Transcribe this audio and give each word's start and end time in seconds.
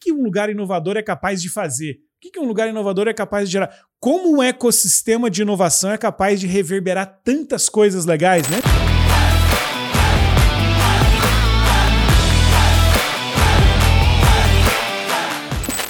que 0.00 0.12
um 0.12 0.22
lugar 0.22 0.48
inovador 0.48 0.96
é 0.96 1.02
capaz 1.02 1.42
de 1.42 1.48
fazer? 1.48 1.98
O 2.16 2.30
que, 2.30 2.38
um 2.38 2.44
lugar 2.44 2.68
inovador 2.68 3.08
é 3.08 3.12
capaz 3.12 3.48
de 3.48 3.52
gerar? 3.52 3.70
Como 4.00 4.36
um 4.36 4.42
ecossistema 4.42 5.30
de 5.30 5.42
inovação 5.42 5.90
é 5.90 5.98
capaz 5.98 6.40
de 6.40 6.46
reverberar 6.46 7.20
tantas 7.24 7.68
coisas 7.68 8.06
legais, 8.06 8.48
né? 8.48 8.58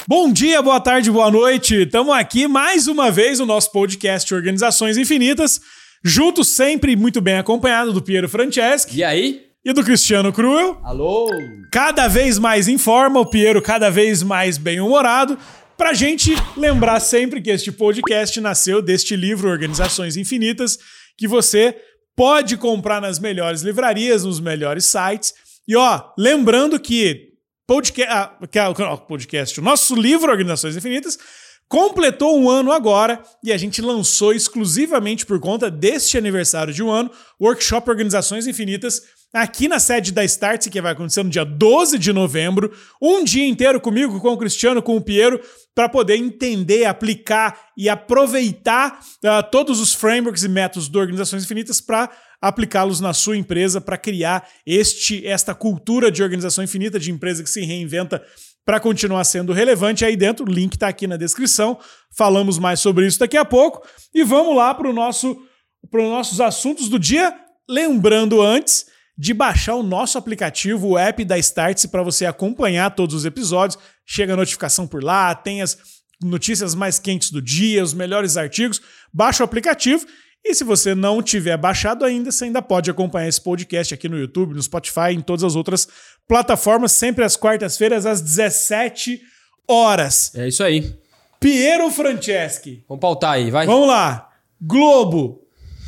Bom 0.07 0.33
dia, 0.33 0.59
boa 0.61 0.79
tarde, 0.79 1.11
boa 1.11 1.29
noite. 1.29 1.83
Estamos 1.83 2.15
aqui 2.15 2.47
mais 2.47 2.87
uma 2.87 3.11
vez 3.11 3.37
no 3.37 3.45
nosso 3.45 3.71
podcast 3.71 4.33
Organizações 4.33 4.97
Infinitas, 4.97 5.61
junto 6.03 6.43
sempre 6.43 6.95
muito 6.95 7.21
bem 7.21 7.37
acompanhado 7.37 7.93
do 7.93 8.01
Piero 8.01 8.27
Franceschi. 8.27 8.97
E 8.97 9.03
aí? 9.03 9.48
E 9.63 9.73
do 9.73 9.83
Cristiano 9.83 10.31
Cruel. 10.31 10.79
Alô? 10.83 11.29
Cada 11.69 12.07
vez 12.07 12.39
mais 12.39 12.69
em 12.69 12.77
forma, 12.77 13.19
o 13.19 13.25
Piero 13.25 13.61
cada 13.61 13.89
vez 13.89 14.23
mais 14.23 14.57
bem-humorado. 14.57 15.37
Pra 15.77 15.93
gente 15.93 16.33
lembrar 16.55 17.01
sempre 17.01 17.41
que 17.41 17.49
este 17.49 17.69
podcast 17.69 18.39
nasceu 18.39 18.81
deste 18.81 19.17
livro 19.17 19.49
Organizações 19.49 20.15
Infinitas, 20.15 20.79
que 21.17 21.27
você 21.27 21.75
pode 22.15 22.55
comprar 22.55 23.01
nas 23.01 23.19
melhores 23.19 23.61
livrarias, 23.61 24.23
nos 24.23 24.39
melhores 24.39 24.85
sites. 24.85 25.33
E 25.67 25.75
ó, 25.75 26.13
lembrando 26.17 26.79
que 26.79 27.33
podcast, 27.67 28.13
ah, 28.13 28.97
podcast, 28.97 29.59
o 29.59 29.63
nosso 29.63 29.93
livro 29.93 30.31
Organizações 30.31 30.77
Infinitas, 30.77 31.19
completou 31.67 32.39
um 32.39 32.49
ano 32.49 32.71
agora 32.71 33.21
e 33.43 33.51
a 33.51 33.57
gente 33.57 33.81
lançou 33.81 34.31
exclusivamente 34.31 35.25
por 35.25 35.37
conta 35.39 35.69
deste 35.69 36.17
aniversário 36.17 36.73
de 36.73 36.81
um 36.81 36.89
ano 36.89 37.11
o 37.37 37.45
workshop 37.45 37.89
Organizações 37.89 38.47
Infinitas 38.47 39.18
aqui 39.33 39.67
na 39.67 39.79
sede 39.79 40.11
da 40.11 40.23
Startse, 40.23 40.69
que 40.69 40.81
vai 40.81 40.93
acontecer 40.93 41.23
no 41.23 41.29
dia 41.29 41.45
12 41.45 41.97
de 41.97 42.11
novembro, 42.11 42.71
um 43.01 43.23
dia 43.23 43.47
inteiro 43.47 43.79
comigo, 43.79 44.19
com 44.19 44.29
o 44.29 44.37
Cristiano, 44.37 44.81
com 44.81 44.97
o 44.97 45.01
Piero, 45.01 45.39
para 45.75 45.87
poder 45.87 46.15
entender, 46.15 46.85
aplicar 46.85 47.69
e 47.77 47.87
aproveitar 47.87 48.99
uh, 49.23 49.49
todos 49.51 49.79
os 49.79 49.93
frameworks 49.93 50.43
e 50.43 50.49
métodos 50.49 50.89
do 50.89 50.99
Organizações 50.99 51.43
Infinitas 51.43 51.79
para 51.79 52.09
aplicá-los 52.41 52.99
na 52.99 53.13
sua 53.13 53.37
empresa 53.37 53.81
para 53.81 53.97
criar 53.97 54.47
este 54.65 55.25
esta 55.27 55.53
cultura 55.53 56.09
de 56.11 56.23
organização 56.23 56.63
infinita 56.63 56.99
de 56.99 57.11
empresa 57.11 57.43
que 57.43 57.49
se 57.49 57.61
reinventa 57.61 58.23
para 58.65 58.79
continuar 58.79 59.23
sendo 59.23 59.51
relevante 59.51 60.05
aí 60.05 60.15
dentro. 60.15 60.45
O 60.45 60.51
link 60.51 60.73
está 60.73 60.87
aqui 60.87 61.07
na 61.07 61.17
descrição. 61.17 61.77
Falamos 62.15 62.57
mais 62.57 62.79
sobre 62.79 63.07
isso 63.07 63.19
daqui 63.19 63.35
a 63.35 63.43
pouco 63.43 63.85
e 64.13 64.23
vamos 64.23 64.55
lá 64.55 64.73
para 64.73 64.89
o 64.89 64.93
nosso 64.93 65.41
para 65.89 66.01
os 66.01 66.09
nossos 66.09 66.41
assuntos 66.41 66.87
do 66.87 66.99
dia. 66.99 67.33
Lembrando 67.67 68.41
antes 68.41 68.85
de 69.19 69.33
baixar 69.33 69.75
o 69.75 69.83
nosso 69.83 70.17
aplicativo, 70.17 70.87
o 70.87 70.97
app 70.97 71.25
da 71.25 71.37
Startse, 71.37 71.89
para 71.89 72.01
você 72.01 72.25
acompanhar 72.25 72.95
todos 72.95 73.13
os 73.13 73.25
episódios. 73.25 73.77
Chega 74.05 74.31
a 74.31 74.37
notificação 74.37 74.87
por 74.87 75.03
lá, 75.03 75.35
tem 75.35 75.61
as 75.61 75.77
notícias 76.23 76.73
mais 76.73 76.99
quentes 76.99 77.29
do 77.29 77.41
dia, 77.41 77.83
os 77.83 77.93
melhores 77.93 78.37
artigos. 78.37 78.81
Baixa 79.13 79.43
o 79.43 79.45
aplicativo 79.45 80.05
e 80.41 80.55
se 80.55 80.63
você 80.63 80.95
não 80.95 81.21
tiver 81.21 81.57
baixado 81.57 82.05
ainda, 82.05 82.31
você 82.31 82.45
ainda 82.45 82.61
pode 82.61 82.89
acompanhar 82.89 83.27
esse 83.27 83.41
podcast 83.41 83.93
aqui 83.93 84.07
no 84.07 84.17
YouTube, 84.17 84.55
no 84.55 84.63
Spotify, 84.63 85.11
em 85.11 85.19
todas 85.19 85.43
as 85.43 85.53
outras 85.53 85.85
plataformas, 86.25 86.93
sempre 86.93 87.25
às 87.25 87.35
quartas-feiras, 87.35 88.05
às 88.05 88.21
17 88.21 89.19
horas. 89.67 90.33
É 90.33 90.47
isso 90.47 90.63
aí. 90.63 90.95
Piero 91.41 91.91
Franceschi. 91.91 92.85
Vamos 92.87 93.01
pautar 93.01 93.33
aí, 93.33 93.51
vai. 93.51 93.65
Vamos 93.65 93.89
lá. 93.89 94.29
Globo. 94.61 95.45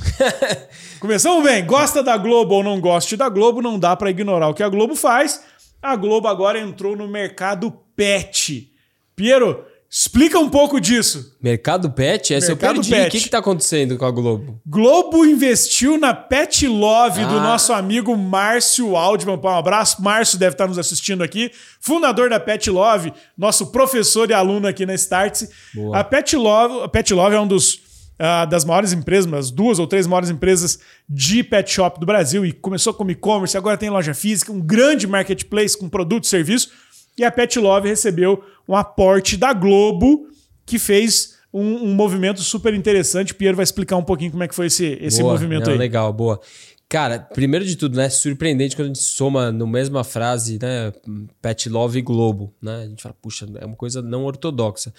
Começamos 0.99 1.44
bem. 1.44 1.66
Gosta 1.66 2.03
da 2.03 2.17
Globo 2.17 2.55
ou 2.55 2.63
não 2.63 2.80
goste 2.80 3.17
da 3.17 3.30
Globo, 3.30 3.61
não 3.61 3.80
dá 3.80 3.95
para 3.95 4.09
ignorar 4.09 4.49
o 4.49 4.53
que 4.53 4.63
a 4.63 4.69
Globo 4.69 4.95
faz. 4.95 5.43
A 5.81 5.95
Globo 5.95 6.27
agora 6.27 6.59
entrou 6.59 6.95
no 6.95 7.08
mercado 7.08 7.71
pet. 7.95 8.71
Piero, 9.16 9.66
Explica 9.93 10.39
um 10.39 10.47
pouco 10.47 10.80
disso. 10.80 11.35
Mercado 11.41 11.91
Pet? 11.91 12.33
Essa 12.33 12.52
Mercado 12.52 12.77
eu 12.77 12.81
perdi. 12.81 12.89
Pet. 12.91 13.08
O 13.09 13.11
que 13.11 13.17
está 13.17 13.39
acontecendo 13.39 13.97
com 13.97 14.05
a 14.05 14.11
Globo? 14.11 14.61
Globo 14.66 15.25
investiu 15.25 15.97
na 15.97 16.13
Pet 16.13 16.65
Love 16.65 17.20
ah. 17.20 17.27
do 17.27 17.33
nosso 17.42 17.73
amigo 17.73 18.15
Márcio 18.15 18.95
Aldman. 18.95 19.37
Um 19.43 19.47
abraço. 19.49 20.02
Márcio 20.02 20.39
deve 20.39 20.53
estar 20.53 20.65
nos 20.65 20.80
assistindo 20.80 21.21
aqui. 21.21 21.52
Fundador 21.81 22.30
da 22.30 22.39
Pet 22.39 22.70
Love, 22.70 23.11
nosso 23.37 23.70
professor 23.73 24.30
e 24.30 24.33
aluno 24.33 24.65
aqui 24.65 24.86
na 24.86 24.93
Startse. 24.93 25.49
A 25.93 26.05
Pet 26.05 26.37
Love, 26.37 26.86
a 26.86 26.87
Pet 26.87 27.14
Love 27.14 27.36
é 27.36 27.39
um 27.42 27.47
dos 27.47 27.90
uh, 28.21 28.48
das 28.48 28.64
maiores 28.64 28.93
empresas, 28.93 29.30
das 29.30 29.49
duas 29.49 29.80
ou 29.80 29.87
três 29.87 30.05
maiores 30.05 30.30
empresas 30.30 30.80
de 31.09 31.43
pet 31.43 31.70
shop 31.71 31.99
do 31.99 32.05
Brasil 32.05 32.45
e 32.45 32.54
começou 32.54 32.93
como 32.93 33.09
e-commerce, 33.09 33.58
agora 33.58 33.77
tem 33.77 33.89
loja 33.89 34.14
física, 34.14 34.52
um 34.52 34.61
grande 34.61 35.08
marketplace 35.08 35.76
com 35.76 35.89
produto 35.89 36.26
e 36.26 36.27
serviço. 36.27 36.70
E 37.17 37.26
a 37.26 37.32
Pet 37.32 37.59
Love 37.59 37.89
recebeu 37.89 38.42
um 38.67 38.76
aporte 38.76 39.36
da 39.36 39.52
Globo 39.52 40.27
que 40.65 40.80
fez 40.80 41.37
um, 41.54 41.89
um 41.89 41.93
movimento 41.93 42.42
super 42.42 42.73
interessante. 42.73 43.33
Piero 43.33 43.58
vai 43.58 43.64
explicar 43.64 43.98
um 43.98 44.04
pouquinho 44.04 44.32
como 44.32 44.43
é 44.43 44.48
que 44.48 44.55
foi 44.55 44.67
esse, 44.67 44.98
esse 45.02 45.21
boa, 45.21 45.33
movimento 45.33 45.65
não, 45.65 45.73
aí. 45.73 45.77
Legal, 45.77 46.14
boa. 46.14 46.39
Cara, 46.88 47.20
primeiro 47.20 47.65
de 47.65 47.76
tudo, 47.76 47.98
né? 47.98 48.09
Surpreendente 48.09 48.76
quando 48.76 48.86
a 48.86 48.93
gente 48.93 49.03
soma 49.03 49.52
no 49.52 49.67
mesma 49.67 50.03
frase, 50.03 50.58
né? 50.61 50.93
Pet 51.42 51.70
Love 51.70 51.99
e 51.99 52.02
Globo, 52.02 52.53
né? 52.61 52.83
A 52.83 52.88
gente 52.88 53.03
fala, 53.03 53.15
puxa, 53.21 53.45
é 53.59 53.65
uma 53.65 53.76
coisa 53.76 54.02
não 54.02 54.23
ortodoxa 54.23 54.93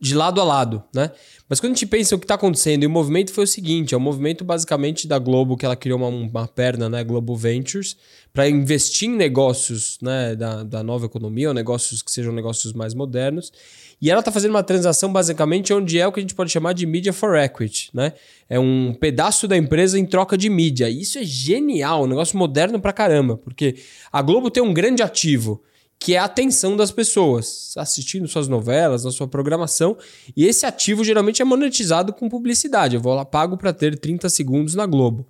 de 0.00 0.14
lado 0.14 0.40
a 0.40 0.44
lado, 0.44 0.82
né? 0.94 1.10
Mas 1.48 1.60
quando 1.60 1.72
a 1.72 1.74
gente 1.74 1.86
pensa 1.86 2.14
o 2.14 2.18
que 2.18 2.24
está 2.24 2.34
acontecendo, 2.34 2.82
e 2.82 2.86
o 2.86 2.90
movimento 2.90 3.32
foi 3.32 3.44
o 3.44 3.46
seguinte: 3.46 3.94
é 3.94 3.96
um 3.96 4.00
movimento 4.00 4.44
basicamente 4.44 5.08
da 5.08 5.18
Globo, 5.18 5.56
que 5.56 5.64
ela 5.64 5.76
criou 5.76 5.98
uma, 5.98 6.08
uma 6.08 6.48
perna, 6.48 6.88
né? 6.88 7.02
Globo 7.02 7.34
Ventures, 7.34 7.96
para 8.32 8.48
investir 8.48 9.08
em 9.08 9.16
negócios 9.16 9.98
né, 10.02 10.34
da, 10.36 10.62
da 10.62 10.82
nova 10.82 11.06
economia, 11.06 11.48
ou 11.48 11.54
negócios 11.54 12.02
que 12.02 12.10
sejam 12.10 12.32
negócios 12.32 12.72
mais 12.72 12.94
modernos. 12.94 13.52
E 14.00 14.10
ela 14.10 14.20
está 14.20 14.30
fazendo 14.30 14.50
uma 14.50 14.62
transação 14.62 15.10
basicamente 15.10 15.72
onde 15.72 15.98
é 15.98 16.06
o 16.06 16.12
que 16.12 16.20
a 16.20 16.22
gente 16.22 16.34
pode 16.34 16.52
chamar 16.52 16.74
de 16.74 16.84
media 16.84 17.14
for 17.14 17.34
equity, 17.34 17.88
né? 17.94 18.12
É 18.50 18.60
um 18.60 18.92
pedaço 18.92 19.48
da 19.48 19.56
empresa 19.56 19.98
em 19.98 20.04
troca 20.04 20.36
de 20.36 20.50
mídia. 20.50 20.90
E 20.90 21.00
isso 21.00 21.18
é 21.18 21.24
genial, 21.24 22.04
um 22.04 22.06
negócio 22.06 22.36
moderno 22.36 22.78
pra 22.78 22.92
caramba, 22.92 23.38
porque 23.38 23.76
a 24.12 24.20
Globo 24.20 24.50
tem 24.50 24.62
um 24.62 24.74
grande 24.74 25.02
ativo 25.02 25.62
que 25.98 26.14
é 26.14 26.18
a 26.18 26.24
atenção 26.24 26.76
das 26.76 26.90
pessoas, 26.90 27.72
assistindo 27.76 28.28
suas 28.28 28.48
novelas, 28.48 29.04
na 29.04 29.10
sua 29.10 29.26
programação. 29.26 29.96
E 30.36 30.44
esse 30.44 30.66
ativo 30.66 31.02
geralmente 31.02 31.42
é 31.42 31.44
monetizado 31.44 32.12
com 32.12 32.28
publicidade. 32.28 32.96
Eu 32.96 33.00
vou 33.00 33.14
lá, 33.14 33.24
pago 33.24 33.56
para 33.56 33.72
ter 33.72 33.98
30 33.98 34.28
segundos 34.28 34.74
na 34.74 34.86
Globo. 34.86 35.26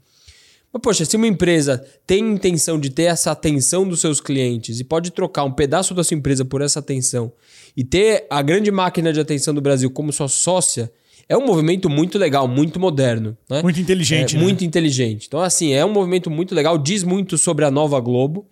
Mas, 0.72 0.82
poxa, 0.82 1.04
se 1.04 1.16
uma 1.16 1.26
empresa 1.26 1.84
tem 2.06 2.32
intenção 2.32 2.78
de 2.78 2.90
ter 2.90 3.04
essa 3.04 3.30
atenção 3.30 3.88
dos 3.88 4.00
seus 4.00 4.20
clientes 4.20 4.80
e 4.80 4.84
pode 4.84 5.10
trocar 5.10 5.44
um 5.44 5.52
pedaço 5.52 5.94
da 5.94 6.04
sua 6.04 6.16
empresa 6.16 6.44
por 6.44 6.60
essa 6.60 6.80
atenção 6.80 7.32
e 7.76 7.84
ter 7.84 8.26
a 8.28 8.42
grande 8.42 8.70
máquina 8.70 9.12
de 9.12 9.20
atenção 9.20 9.54
do 9.54 9.60
Brasil 9.60 9.90
como 9.90 10.12
sua 10.12 10.28
sócia, 10.28 10.92
é 11.28 11.36
um 11.36 11.46
movimento 11.46 11.88
muito 11.88 12.18
legal, 12.18 12.46
muito 12.46 12.78
moderno. 12.78 13.36
Né? 13.48 13.62
Muito 13.62 13.80
inteligente. 13.80 14.36
É, 14.36 14.38
né? 14.38 14.44
Muito 14.44 14.64
inteligente. 14.64 15.26
Então, 15.26 15.40
assim, 15.40 15.72
é 15.72 15.84
um 15.84 15.92
movimento 15.92 16.30
muito 16.30 16.54
legal, 16.54 16.76
diz 16.76 17.02
muito 17.02 17.38
sobre 17.38 17.64
a 17.64 17.70
nova 17.70 17.98
Globo 18.00 18.46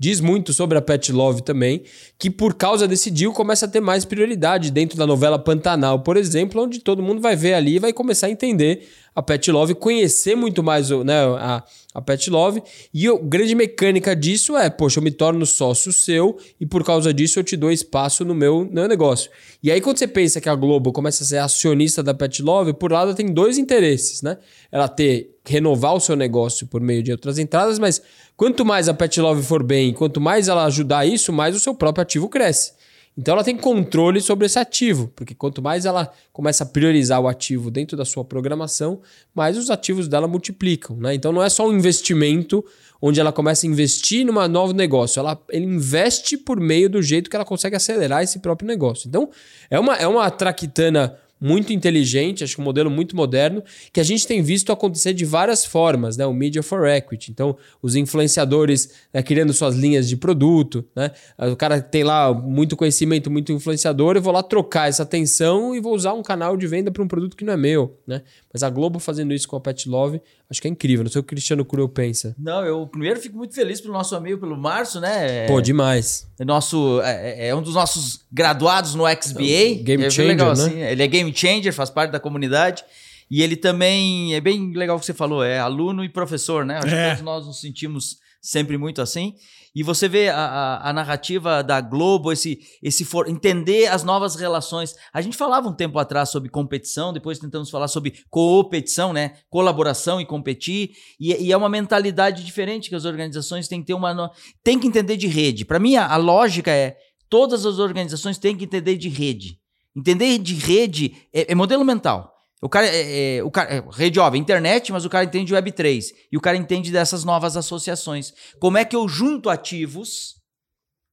diz 0.00 0.18
muito 0.18 0.54
sobre 0.54 0.78
a 0.78 0.80
Pet 0.80 1.12
Love 1.12 1.42
também, 1.42 1.82
que 2.18 2.30
por 2.30 2.54
causa 2.54 2.88
desse 2.88 3.10
deal 3.10 3.34
começa 3.34 3.66
a 3.66 3.68
ter 3.68 3.80
mais 3.80 4.02
prioridade 4.06 4.70
dentro 4.70 4.96
da 4.96 5.06
novela 5.06 5.38
Pantanal, 5.38 6.00
por 6.00 6.16
exemplo, 6.16 6.62
onde 6.62 6.78
todo 6.78 7.02
mundo 7.02 7.20
vai 7.20 7.36
ver 7.36 7.52
ali 7.52 7.76
e 7.76 7.78
vai 7.78 7.92
começar 7.92 8.28
a 8.28 8.30
entender 8.30 8.88
a 9.14 9.22
Pet 9.22 9.50
Love, 9.50 9.74
conhecer 9.74 10.34
muito 10.34 10.62
mais 10.62 10.88
né, 10.88 11.20
a, 11.38 11.62
a 11.92 12.00
Pet 12.00 12.30
Love. 12.30 12.62
E 12.94 13.06
a 13.06 13.18
grande 13.22 13.54
mecânica 13.54 14.16
disso 14.16 14.56
é, 14.56 14.70
poxa, 14.70 15.00
eu 15.00 15.04
me 15.04 15.10
torno 15.10 15.44
sócio 15.44 15.92
seu 15.92 16.38
e 16.58 16.64
por 16.64 16.82
causa 16.82 17.12
disso 17.12 17.38
eu 17.38 17.44
te 17.44 17.56
dou 17.56 17.70
espaço 17.70 18.24
no 18.24 18.34
meu, 18.34 18.64
no 18.64 18.72
meu 18.72 18.88
negócio. 18.88 19.30
E 19.62 19.70
aí 19.70 19.80
quando 19.80 19.98
você 19.98 20.06
pensa 20.06 20.40
que 20.40 20.48
a 20.48 20.54
Globo 20.54 20.92
começa 20.92 21.24
a 21.24 21.26
ser 21.26 21.38
acionista 21.38 22.02
da 22.02 22.14
Pet 22.14 22.40
Love, 22.42 22.72
por 22.72 22.90
lado 22.90 23.14
tem 23.14 23.26
dois 23.26 23.58
interesses, 23.58 24.22
né? 24.22 24.38
Ela 24.72 24.88
ter 24.88 25.36
renovar 25.44 25.94
o 25.94 26.00
seu 26.00 26.14
negócio 26.14 26.66
por 26.66 26.80
meio 26.80 27.02
de 27.02 27.10
outras 27.10 27.38
entradas, 27.38 27.78
mas 27.78 28.00
quanto 28.40 28.64
mais 28.64 28.88
a 28.88 28.94
Pet 28.94 29.20
Love 29.20 29.42
for 29.42 29.62
bem, 29.62 29.92
quanto 29.92 30.18
mais 30.18 30.48
ela 30.48 30.64
ajudar 30.64 31.04
isso, 31.04 31.30
mais 31.30 31.54
o 31.54 31.60
seu 31.60 31.74
próprio 31.74 32.00
ativo 32.00 32.26
cresce. 32.26 32.72
Então 33.14 33.34
ela 33.34 33.44
tem 33.44 33.54
controle 33.54 34.18
sobre 34.18 34.46
esse 34.46 34.58
ativo, 34.58 35.12
porque 35.14 35.34
quanto 35.34 35.60
mais 35.60 35.84
ela 35.84 36.10
começa 36.32 36.64
a 36.64 36.66
priorizar 36.66 37.20
o 37.20 37.28
ativo 37.28 37.70
dentro 37.70 37.98
da 37.98 38.04
sua 38.06 38.24
programação, 38.24 39.02
mais 39.34 39.58
os 39.58 39.68
ativos 39.68 40.08
dela 40.08 40.26
multiplicam. 40.26 40.96
Né? 40.96 41.14
Então 41.16 41.32
não 41.32 41.42
é 41.42 41.50
só 41.50 41.68
um 41.68 41.76
investimento 41.76 42.64
onde 42.98 43.20
ela 43.20 43.30
começa 43.30 43.66
a 43.66 43.68
investir 43.68 44.24
num 44.24 44.48
novo 44.48 44.72
negócio, 44.72 45.20
ela 45.20 45.38
ele 45.50 45.66
investe 45.66 46.38
por 46.38 46.58
meio 46.58 46.88
do 46.88 47.02
jeito 47.02 47.28
que 47.28 47.36
ela 47.36 47.44
consegue 47.44 47.76
acelerar 47.76 48.22
esse 48.22 48.38
próprio 48.38 48.66
negócio. 48.66 49.06
Então 49.06 49.28
é 49.68 49.78
uma, 49.78 49.96
é 49.96 50.06
uma 50.06 50.30
traquitana 50.30 51.14
muito 51.40 51.72
inteligente, 51.72 52.44
acho 52.44 52.54
que 52.54 52.60
um 52.60 52.64
modelo 52.64 52.90
muito 52.90 53.16
moderno, 53.16 53.62
que 53.92 54.00
a 54.00 54.02
gente 54.02 54.26
tem 54.26 54.42
visto 54.42 54.70
acontecer 54.70 55.14
de 55.14 55.24
várias 55.24 55.64
formas, 55.64 56.16
né? 56.16 56.26
O 56.26 56.34
Media 56.34 56.62
for 56.62 56.86
Equity. 56.86 57.30
Então, 57.30 57.56
os 57.80 57.96
influenciadores 57.96 58.90
né, 59.12 59.22
criando 59.22 59.52
suas 59.52 59.74
linhas 59.74 60.08
de 60.08 60.16
produto, 60.16 60.84
né? 60.94 61.10
O 61.38 61.56
cara 61.56 61.80
tem 61.80 62.04
lá 62.04 62.32
muito 62.34 62.76
conhecimento, 62.76 63.30
muito 63.30 63.52
influenciador, 63.52 64.16
eu 64.16 64.22
vou 64.22 64.32
lá 64.32 64.42
trocar 64.42 64.88
essa 64.88 65.02
atenção 65.02 65.74
e 65.74 65.80
vou 65.80 65.94
usar 65.94 66.12
um 66.12 66.22
canal 66.22 66.56
de 66.56 66.66
venda 66.66 66.90
para 66.90 67.02
um 67.02 67.08
produto 67.08 67.36
que 67.36 67.44
não 67.44 67.54
é 67.54 67.56
meu, 67.56 67.98
né? 68.06 68.22
Mas 68.52 68.62
a 68.62 68.68
Globo 68.68 68.98
fazendo 68.98 69.32
isso 69.32 69.48
com 69.48 69.56
a 69.56 69.60
Pet 69.60 69.88
Love, 69.88 70.20
Acho 70.50 70.60
que 70.60 70.66
é 70.66 70.70
incrível. 70.70 71.04
Não 71.04 71.10
sei 71.10 71.20
o 71.20 71.22
que 71.22 71.28
o 71.28 71.36
Cristiano 71.36 71.64
Cureu 71.64 71.88
pensa. 71.88 72.34
Não, 72.36 72.64
eu 72.64 72.84
primeiro 72.84 73.20
fico 73.20 73.36
muito 73.36 73.54
feliz 73.54 73.80
pelo 73.80 73.94
nosso 73.94 74.16
amigo, 74.16 74.40
pelo 74.40 74.56
Márcio, 74.56 75.00
né? 75.00 75.46
Pô, 75.46 75.60
demais. 75.60 76.26
É, 76.40 76.44
nosso, 76.44 77.00
é, 77.02 77.48
é 77.48 77.54
um 77.54 77.62
dos 77.62 77.74
nossos 77.74 78.26
graduados 78.32 78.96
no 78.96 79.04
XBA. 79.04 79.84
Game 79.84 80.04
é 80.04 80.10
changer, 80.10 80.26
legal, 80.26 80.48
né? 80.48 80.52
assim. 80.52 80.80
Ele 80.80 81.02
é 81.04 81.06
game 81.06 81.29
changer, 81.34 81.72
faz 81.72 81.90
parte 81.90 82.10
da 82.10 82.20
comunidade. 82.20 82.84
E 83.30 83.42
ele 83.42 83.56
também 83.56 84.34
é 84.34 84.40
bem 84.40 84.72
legal 84.72 84.96
o 84.96 85.00
que 85.00 85.06
você 85.06 85.14
falou, 85.14 85.44
é 85.44 85.58
aluno 85.58 86.02
e 86.04 86.08
professor, 86.08 86.64
né? 86.64 86.78
Acho 86.78 86.86
que 86.88 86.94
É. 86.94 87.08
todos 87.10 87.22
nós 87.22 87.46
nos 87.46 87.60
sentimos 87.60 88.16
sempre 88.42 88.76
muito 88.76 89.00
assim. 89.00 89.34
E 89.72 89.84
você 89.84 90.08
vê 90.08 90.28
a, 90.30 90.36
a- 90.36 90.90
a 90.90 90.92
narrativa 90.92 91.62
da 91.62 91.80
Globo, 91.80 92.32
esse, 92.32 92.58
esse 92.82 93.04
for, 93.04 93.28
entender 93.28 93.86
as 93.86 94.02
novas 94.02 94.34
relações. 94.34 94.96
A 95.12 95.20
gente 95.20 95.36
falava 95.36 95.68
um 95.68 95.72
tempo 95.72 95.96
atrás 96.00 96.28
sobre 96.30 96.48
competição, 96.48 97.12
depois 97.12 97.38
tentamos 97.38 97.70
falar 97.70 97.86
sobre 97.86 98.14
competição, 98.28 99.12
né? 99.12 99.34
Colaboração 99.48 100.20
e 100.20 100.26
competir. 100.26 100.90
E, 101.20 101.32
e 101.46 101.52
é 101.52 101.56
uma 101.56 101.68
mentalidade 101.68 102.42
diferente 102.44 102.88
que 102.88 102.96
as 102.96 103.04
organizações 103.04 103.68
têm 103.68 103.78
que 103.80 103.86
ter 103.86 103.94
uma. 103.94 104.12
no- 104.12 104.30
Tem 104.64 104.76
que 104.76 104.88
entender 104.88 105.16
de 105.16 105.28
rede. 105.28 105.64
Para 105.64 105.78
mim, 105.78 105.94
a, 105.94 106.06
a 106.12 106.16
lógica 106.16 106.72
é: 106.72 106.96
todas 107.28 107.64
as 107.64 107.78
organizações 107.78 108.38
têm 108.38 108.56
que 108.56 108.64
entender 108.64 108.96
de 108.96 109.08
rede. 109.08 109.59
Entender 109.96 110.38
de 110.38 110.54
rede 110.54 111.16
é, 111.32 111.52
é 111.52 111.54
modelo 111.54 111.84
mental. 111.84 112.32
O 112.62 112.68
cara, 112.68 112.86
é, 112.86 113.36
é- 113.38 113.42
o 113.44 113.50
cara 113.50 113.74
é, 113.74 113.82
rede 113.92 114.20
óbvia, 114.20 114.38
internet, 114.38 114.92
mas 114.92 115.04
o 115.04 115.10
cara 115.10 115.24
entende 115.24 115.54
Web3. 115.54 116.12
E 116.30 116.36
o 116.36 116.40
cara 116.40 116.56
entende 116.56 116.90
dessas 116.92 117.24
novas 117.24 117.56
associações. 117.56 118.32
Como 118.60 118.76
é 118.76 118.84
que 118.84 118.94
eu 118.94 119.08
junto 119.08 119.48
ativos, 119.48 120.34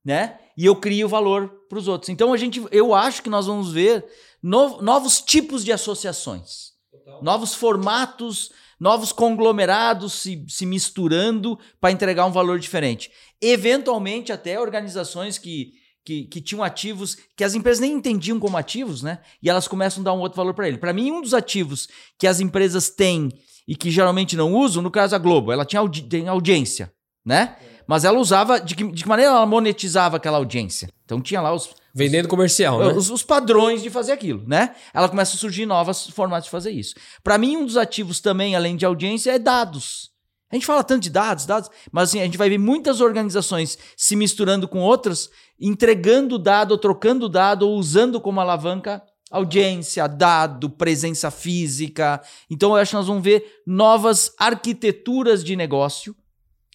né? 0.06 0.38
E 0.58 0.66
eu 0.66 0.76
crio 0.76 1.08
valor 1.08 1.50
para 1.70 1.78
os 1.78 1.88
outros. 1.88 2.10
Então 2.10 2.34
a 2.34 2.38
gente, 2.38 2.64
eu 2.72 2.94
acho 2.94 3.22
que 3.24 3.30
nós 3.30 3.46
vamos 3.48 3.72
ver 3.72 4.06
no- 4.42 4.82
novos 4.82 5.22
tipos 5.22 5.64
de 5.64 5.72
associações, 5.72 6.72
novos 7.22 7.54
formatos, 7.54 8.52
novos 8.80 9.12
conglomerados 9.12 10.14
se, 10.14 10.46
se 10.48 10.66
misturando 10.66 11.58
para 11.80 11.92
entregar 11.92 12.26
um 12.26 12.32
valor 12.32 12.60
diferente. 12.60 13.10
Eventualmente 13.42 14.32
até 14.32 14.60
organizações 14.60 15.38
que 15.38 15.72
que, 16.08 16.24
que 16.24 16.40
tinham 16.40 16.64
ativos 16.64 17.18
que 17.36 17.44
as 17.44 17.54
empresas 17.54 17.82
nem 17.82 17.92
entendiam 17.92 18.40
como 18.40 18.56
ativos, 18.56 19.04
né? 19.04 19.20
E 19.44 19.50
elas 19.50 19.68
começam 19.68 20.00
a 20.00 20.06
dar 20.06 20.14
um 20.14 20.20
outro 20.20 20.38
valor 20.38 20.54
para 20.54 20.66
ele. 20.66 20.78
Para 20.78 20.94
mim, 20.94 21.12
um 21.12 21.22
dos 21.22 21.34
ativos 21.34 21.90
que 22.18 22.26
as 22.26 22.40
empresas 22.40 22.90
têm 22.90 23.30
e 23.68 23.76
que 23.76 23.92
geralmente 23.92 24.38
não 24.38 24.54
usam, 24.54 24.82
no 24.82 24.90
caso 24.90 25.14
a 25.14 25.18
Globo, 25.18 25.52
ela 25.52 25.66
tinha 25.66 25.82
audi 25.82 26.04
tem 26.04 26.30
audiência, 26.30 26.94
né? 27.26 27.58
Mas 27.86 28.06
ela 28.06 28.18
usava 28.20 28.58
de 28.58 28.74
que, 28.74 28.90
de 28.90 29.04
que 29.04 29.10
maneira 29.10 29.34
ela 29.34 29.46
monetizava 29.46 30.16
aquela 30.16 30.38
audiência? 30.38 30.90
Então 31.04 31.22
tinha 31.22 31.42
lá 31.42 31.54
os 31.54 31.72
Vendendo 31.94 32.30
comercial, 32.30 32.80
né? 32.80 32.94
os, 32.94 33.10
os 33.10 33.24
padrões 33.24 33.84
de 33.84 33.90
fazer 33.90 34.14
aquilo, 34.14 34.48
né? 34.48 34.76
Ela 34.94 35.10
começa 35.10 35.36
a 35.36 35.38
surgir 35.38 35.66
novos 35.66 36.08
formatos 36.12 36.46
de 36.46 36.52
fazer 36.52 36.72
isso. 36.72 36.96
Para 37.22 37.38
mim, 37.38 37.58
um 37.58 37.66
dos 37.66 37.76
ativos 37.76 38.22
também, 38.22 38.56
além 38.56 38.78
de 38.78 38.86
audiência, 38.86 39.32
é 39.32 39.40
dados. 39.40 40.12
A 40.52 40.56
gente 40.56 40.66
fala 40.66 40.84
tanto 40.84 41.04
de 41.04 41.10
dados, 41.10 41.46
dados, 41.46 41.70
mas 41.92 42.10
assim, 42.10 42.22
a 42.22 42.26
gente 42.26 42.38
vai 42.38 42.50
ver 42.50 42.58
muitas 42.58 43.02
organizações 43.02 43.78
se 43.98 44.16
misturando 44.16 44.68
com 44.68 44.80
outras, 44.80 45.30
entregando 45.60 46.40
dado, 46.40 46.72
ou 46.72 46.78
trocando 46.78 47.28
dado, 47.28 47.68
ou 47.68 47.78
usando 47.78 48.22
como 48.22 48.40
alavanca 48.40 49.04
audiência, 49.30 50.08
dado, 50.08 50.70
presença 50.70 51.30
física. 51.30 52.22
Então, 52.50 52.70
eu 52.70 52.76
acho 52.78 52.92
que 52.92 52.96
nós 52.96 53.08
vamos 53.08 53.24
ver 53.24 53.62
novas 53.66 54.34
arquiteturas 54.40 55.44
de 55.44 55.56
negócio 55.56 56.16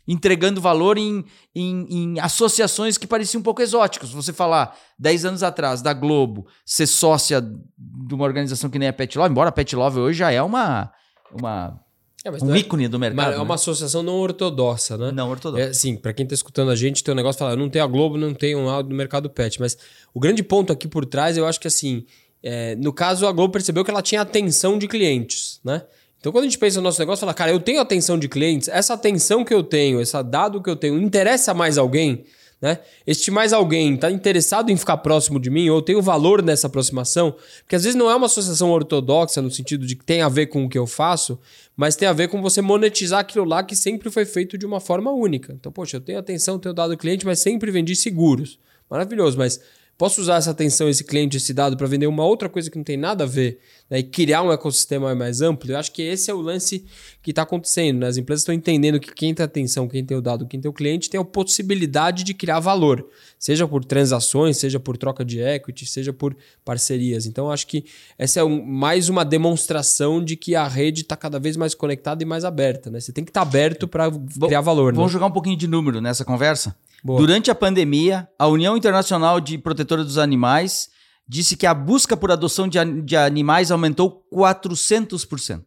entregando 0.07 0.61
valor 0.61 0.99
em, 0.99 1.25
em, 1.55 1.87
em 1.89 2.21
associações 2.21 2.99
que 2.99 3.07
pareciam 3.07 3.41
um 3.41 3.43
pouco 3.43 3.63
exóticas. 3.63 4.11
Você 4.11 4.33
falar 4.33 4.77
10 4.99 5.25
anos 5.25 5.43
atrás 5.43 5.81
da 5.81 5.93
Globo 5.93 6.47
ser 6.67 6.87
sócia 6.87 7.41
de 7.41 8.15
uma 8.15 8.25
organização 8.25 8.69
que 8.69 8.79
nem 8.79 8.89
a 8.89 8.93
Pet 8.93 9.17
Love, 9.17 9.31
embora 9.31 9.49
a 9.49 9.53
Pet 9.53 9.75
Love 9.75 10.01
hoje 10.01 10.19
já 10.19 10.31
é 10.31 10.43
uma, 10.43 10.93
uma 11.33 11.81
É, 12.25 12.31
um 12.31 12.55
é- 12.55 12.59
ícone 12.59 12.87
do 12.87 12.99
mercado. 12.99 13.35
é 13.35 13.39
uma 13.39 13.57
associação 13.57 14.03
não 14.03 14.15
ortodoxa, 14.15 14.97
né? 14.97 15.07
né? 15.07 15.13
Não, 15.13 15.31
ortodoxa. 15.31 15.65
É, 15.65 15.69
assim, 15.69 15.97
pra 15.97 16.13
quem 16.13 16.25
tá 16.25 16.35
escutando 16.35 16.71
a 16.71 16.77
gente, 16.77 17.03
tem 17.03 17.13
um 17.13 17.17
negócio 17.17 17.39
fala, 17.39 17.53
eu 17.53 17.57
não 17.57 17.69
tenho 17.69 17.85
a 17.85 17.89
Globo, 17.89 18.17
não 18.17 18.33
tenho 18.33 18.59
um 18.59 18.69
áudio 18.69 18.91
no 18.91 18.97
mercado 18.97 19.29
pet, 19.29 19.61
mas 19.61 19.77
o 20.15 20.21
grande 20.21 20.43
ponto 20.43 20.73
aqui 20.73 20.87
por 20.87 21.05
trás, 21.05 21.37
eu 21.37 21.47
acho 21.47 21.59
que 21.59 21.67
assim, 21.67 22.05
é, 22.43 22.77
no 22.77 22.93
caso 22.93 23.27
a 23.27 23.33
Globo 23.33 23.53
percebeu 23.53 23.85
que 23.85 23.91
ela 23.91 24.03
tinha 24.03 24.21
atenção 24.21 24.79
de 24.79 24.87
clientes, 24.87 25.61
né? 25.65 25.83
Então 26.21 26.31
quando 26.31 26.45
a 26.45 26.47
gente 26.47 26.59
pensa 26.59 26.77
no 26.77 26.85
nosso 26.85 27.01
negócio, 27.01 27.21
fala, 27.21 27.35
cara, 27.35 27.51
eu 27.51 27.59
tenho 27.59 27.81
atenção 27.81 28.17
de 28.17 28.29
clientes, 28.29 28.69
essa 28.69 28.95
atenção 28.95 29.45
que 29.45 29.53
eu 29.53 29.65
tenho, 29.65 30.01
esse 30.01 30.21
dado 30.23 30.63
que 30.63 30.71
eu 30.71 30.77
tenho, 30.77 31.01
interessa 31.03 31.53
mais 31.53 31.77
alguém, 31.77 32.25
né? 32.63 32.79
Este 33.05 33.29
mais 33.29 33.53
alguém 33.53 33.97
tá 33.97 34.09
interessado 34.09 34.71
em 34.71 34.77
ficar 34.77 34.99
próximo 34.99 35.41
de 35.41 35.51
mim, 35.51 35.69
ou 35.69 35.79
eu 35.79 35.83
tenho 35.83 36.01
valor 36.01 36.41
nessa 36.41 36.69
aproximação, 36.69 37.35
porque 37.59 37.75
às 37.75 37.83
vezes 37.83 37.99
não 37.99 38.09
é 38.09 38.15
uma 38.15 38.27
associação 38.27 38.71
ortodoxa 38.71 39.43
no 39.43 39.51
sentido 39.51 39.85
de 39.85 39.97
que 39.97 40.05
tem 40.05 40.23
a 40.23 40.29
ver 40.29 40.47
com 40.47 40.65
o 40.65 40.69
que 40.69 40.79
eu 40.79 40.87
faço, 40.87 41.37
mas 41.77 41.97
tem 41.97 42.07
a 42.07 42.13
ver 42.13 42.29
com 42.29 42.41
você 42.41 42.63
monetizar 42.63 43.19
aquilo 43.19 43.45
lá 43.45 43.65
que 43.65 43.75
sempre 43.75 44.09
foi 44.11 44.25
feito 44.25 44.57
de 44.57 44.65
uma 44.65 44.79
forma 44.79 45.11
única. 45.11 45.53
Então, 45.53 45.73
poxa, 45.73 45.97
eu 45.97 46.01
tenho 46.01 46.21
atenção, 46.21 46.57
tenho 46.57 46.73
dado 46.73 46.97
cliente, 46.97 47.27
mas 47.27 47.41
sempre 47.41 47.73
vendi 47.73 47.97
seguros. 47.97 48.61
Maravilhoso, 48.89 49.37
mas 49.37 49.61
posso 49.99 50.21
usar 50.21 50.37
essa 50.37 50.53
atenção, 50.53 50.89
esse 50.89 51.03
cliente, 51.03 51.39
esse 51.39 51.53
dado 51.53 51.77
para 51.77 51.87
vender 51.89 52.07
uma 52.07 52.25
outra 52.25 52.49
coisa 52.49 52.71
que 52.71 52.77
não 52.77 52.85
tem 52.85 52.97
nada 52.97 53.25
a 53.25 53.27
ver 53.27 53.59
né, 53.93 53.99
e 53.99 54.03
criar 54.03 54.43
um 54.43 54.51
ecossistema 54.51 55.15
mais 55.15 55.43
amplo? 55.43 55.71
Eu 55.71 55.77
acho 55.79 55.93
que 55.93 56.01
esse 56.01 56.31
é 56.31 56.35
o 56.35 56.41
lance 56.41 56.87
que 57.23 57.31
está 57.31 57.43
acontecendo. 57.43 57.99
Né? 57.99 58.07
As 58.07 58.17
empresas 58.17 58.41
estão 58.41 58.55
entendendo 58.55 58.99
que 58.99 59.13
quem 59.13 59.35
tem 59.35 59.45
atenção, 59.45 59.87
quem 59.87 60.03
tem 60.03 60.17
o 60.17 60.23
dado, 60.23 60.47
quem 60.47 60.59
tem 60.59 60.71
o 60.71 60.73
cliente, 60.73 61.11
tem 61.11 61.21
a 61.21 61.25
possibilidade 61.25 62.25
de 62.25 62.33
criar 62.33 62.59
valor, 62.59 63.07
seja 63.39 63.69
por 63.69 63.85
transações, 63.85 64.57
seja 64.57 64.81
por 64.81 64.97
troca 64.97 65.23
de 65.23 65.41
equity, 65.41 65.85
seja 65.85 66.13
por 66.13 66.35
parcerias. 66.65 67.27
Então, 67.27 67.51
acho 67.51 67.67
que 67.67 67.85
essa 68.17 68.41
é 68.41 68.45
um- 68.45 68.65
mais 68.65 69.11
uma 69.11 69.25
demonstração 69.25 70.25
de 70.25 70.37
que 70.37 70.55
a 70.55 70.67
rede 70.67 71.03
está 71.03 71.17
cada 71.17 71.39
vez 71.39 71.57
mais 71.57 71.75
conectada 71.75 72.23
e 72.23 72.27
mais 72.27 72.45
aberta. 72.45 72.91
Né? 72.91 72.99
Você 72.99 73.13
tem 73.13 73.23
que 73.25 73.31
estar 73.31 73.43
aberto 73.43 73.87
para 73.87 74.11
criar 74.41 74.63
valor. 74.63 74.93
Né? 74.93 74.97
Vamos 74.97 75.13
jogar 75.13 75.27
um 75.27 75.31
pouquinho 75.31 75.57
de 75.57 75.67
número 75.67 76.01
nessa 76.01 76.25
conversa? 76.25 76.75
Boa. 77.05 77.19
Durante 77.19 77.51
a 77.51 77.55
pandemia, 77.55 78.29
a 78.39 78.47
União 78.47 78.77
Internacional 78.77 79.41
de 79.41 79.59
Protetora 79.59 80.05
dos 80.05 80.19
Animais 80.19 80.89
disse 81.29 81.57
que 81.57 81.67
a 81.67 81.73
busca 81.75 82.17
por 82.17 82.31
adoção 82.31 82.67
de, 82.69 82.79
de 83.03 83.17
animais 83.17 83.71
aumentou 83.71 84.25
400%. 84.33 85.63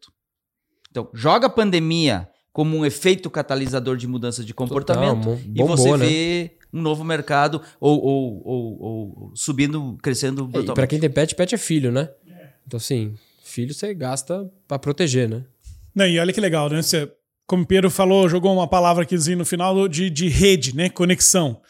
Então, 0.92 1.10
joga 1.14 1.48
a 1.48 1.50
pandemia 1.50 2.28
como 2.54 2.78
um 2.78 2.86
efeito 2.86 3.30
catalisador 3.30 3.98
de 3.98 4.08
mudança 4.08 4.44
de 4.44 4.54
comportamento 4.54 5.24
Total, 5.26 5.40
e 5.44 5.58
bombou, 5.58 5.76
você 5.78 5.92
né? 5.98 6.06
vê 6.06 6.52
um 6.72 6.82
novo 6.82 7.04
mercado 7.04 7.62
ou, 7.80 8.02
ou- 8.02 8.42
ou- 8.46 8.82
ou 8.82 9.32
subindo, 9.36 9.98
crescendo 10.02 10.42
É, 10.44 10.46
E 10.46 10.48
brutalmente. 10.48 10.76
pra 10.76 10.88
quem 10.88 11.00
tem 11.00 11.10
pet, 11.10 11.36
pet 11.36 11.54
é 11.56 11.58
filho, 11.58 11.92
né? 11.92 12.10
Então, 12.66 12.78
assim, 12.78 13.14
filho 13.44 13.74
você 13.74 13.94
gasta 13.94 14.50
pra 14.68 14.80
proteger, 14.80 15.28
né? 15.30 15.44
Não, 15.94 16.06
e 16.08 16.18
olha 16.20 16.32
que 16.34 16.40
legal, 16.42 16.70
né? 16.70 16.82
Você, 16.82 17.12
como 17.46 17.64
o 17.64 17.68
Pedro 17.68 17.90
falou, 17.92 18.28
jogou 18.30 18.54
uma 18.54 18.68
palavra 18.68 19.04
aqui 19.04 19.16
no 19.36 19.46
final 19.46 19.88
de, 19.88 20.10
de 20.10 20.30
rede, 20.30 20.76
né? 20.76 20.90
Conexão. 20.90 21.62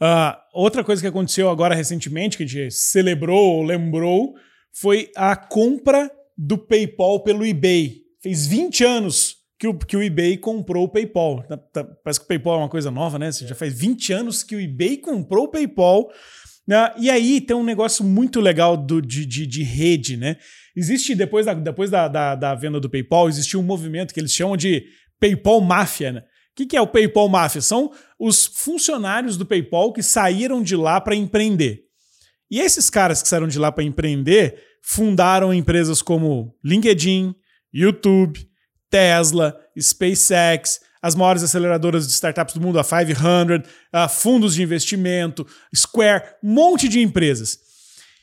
Ah, 0.00 0.40
outra 0.54 0.82
coisa 0.82 1.02
que 1.02 1.08
aconteceu 1.08 1.50
agora 1.50 1.74
recentemente, 1.74 2.36
que 2.36 2.44
a 2.44 2.46
gente 2.46 2.70
celebrou 2.72 3.56
ou 3.56 3.62
lembrou, 3.62 4.34
foi 4.72 5.10
a 5.14 5.36
compra 5.36 6.10
do 6.36 6.56
PayPal 6.56 7.22
pelo 7.22 7.44
eBay. 7.44 7.98
Fez 8.22 8.46
20 8.46 8.84
anos 8.84 9.36
que 9.58 9.68
o, 9.68 9.76
que 9.76 9.96
o 9.96 10.02
eBay 10.02 10.38
comprou 10.38 10.84
o 10.84 10.88
PayPal. 10.88 11.42
Tá- 11.46 11.56
tá- 11.58 11.84
parece 12.02 12.18
que 12.18 12.24
o 12.24 12.28
PayPal 12.28 12.54
é 12.54 12.58
uma 12.62 12.68
coisa 12.68 12.90
nova, 12.90 13.18
né? 13.18 13.30
Já 13.30 13.54
faz 13.54 13.74
20 13.78 14.10
anos 14.12 14.42
que 14.42 14.56
o 14.56 14.60
eBay 14.60 14.96
comprou 14.96 15.44
o 15.44 15.48
PayPal. 15.48 16.08
né? 16.66 16.92
E 16.98 17.10
aí 17.10 17.40
tem 17.42 17.54
um 17.54 17.64
negócio 17.64 18.02
muito 18.02 18.40
legal 18.40 18.76
do, 18.76 19.02
de, 19.02 19.26
de, 19.26 19.46
de 19.46 19.62
rede, 19.62 20.16
né? 20.16 20.36
Existe, 20.74 21.14
depois, 21.14 21.44
da, 21.44 21.52
depois 21.52 21.90
da, 21.90 22.08
da, 22.08 22.34
da 22.34 22.54
venda 22.54 22.80
do 22.80 22.88
PayPal, 22.88 23.28
existiu 23.28 23.60
um 23.60 23.64
movimento 23.64 24.14
que 24.14 24.20
eles 24.20 24.32
chamam 24.32 24.56
de 24.56 24.82
PayPal 25.20 25.60
Máfia, 25.60 26.12
né? 26.12 26.22
O 26.60 26.62
que, 26.62 26.66
que 26.66 26.76
é 26.76 26.80
o 26.80 26.86
PayPal 26.86 27.26
Máfia? 27.26 27.62
São 27.62 27.90
os 28.18 28.44
funcionários 28.44 29.38
do 29.38 29.46
PayPal 29.46 29.94
que 29.94 30.02
saíram 30.02 30.62
de 30.62 30.76
lá 30.76 31.00
para 31.00 31.14
empreender. 31.14 31.84
E 32.50 32.60
esses 32.60 32.90
caras 32.90 33.22
que 33.22 33.28
saíram 33.28 33.48
de 33.48 33.58
lá 33.58 33.72
para 33.72 33.82
empreender 33.82 34.62
fundaram 34.82 35.54
empresas 35.54 36.02
como 36.02 36.54
LinkedIn, 36.62 37.34
YouTube, 37.72 38.46
Tesla, 38.90 39.58
SpaceX, 39.80 40.80
as 41.00 41.14
maiores 41.14 41.42
aceleradoras 41.42 42.06
de 42.06 42.12
startups 42.12 42.54
do 42.54 42.60
mundo, 42.60 42.78
a 42.78 42.84
500, 42.84 43.66
a 43.90 44.06
fundos 44.06 44.54
de 44.54 44.62
investimento, 44.62 45.46
Square, 45.74 46.24
um 46.44 46.52
monte 46.52 46.90
de 46.90 47.00
empresas. 47.00 47.58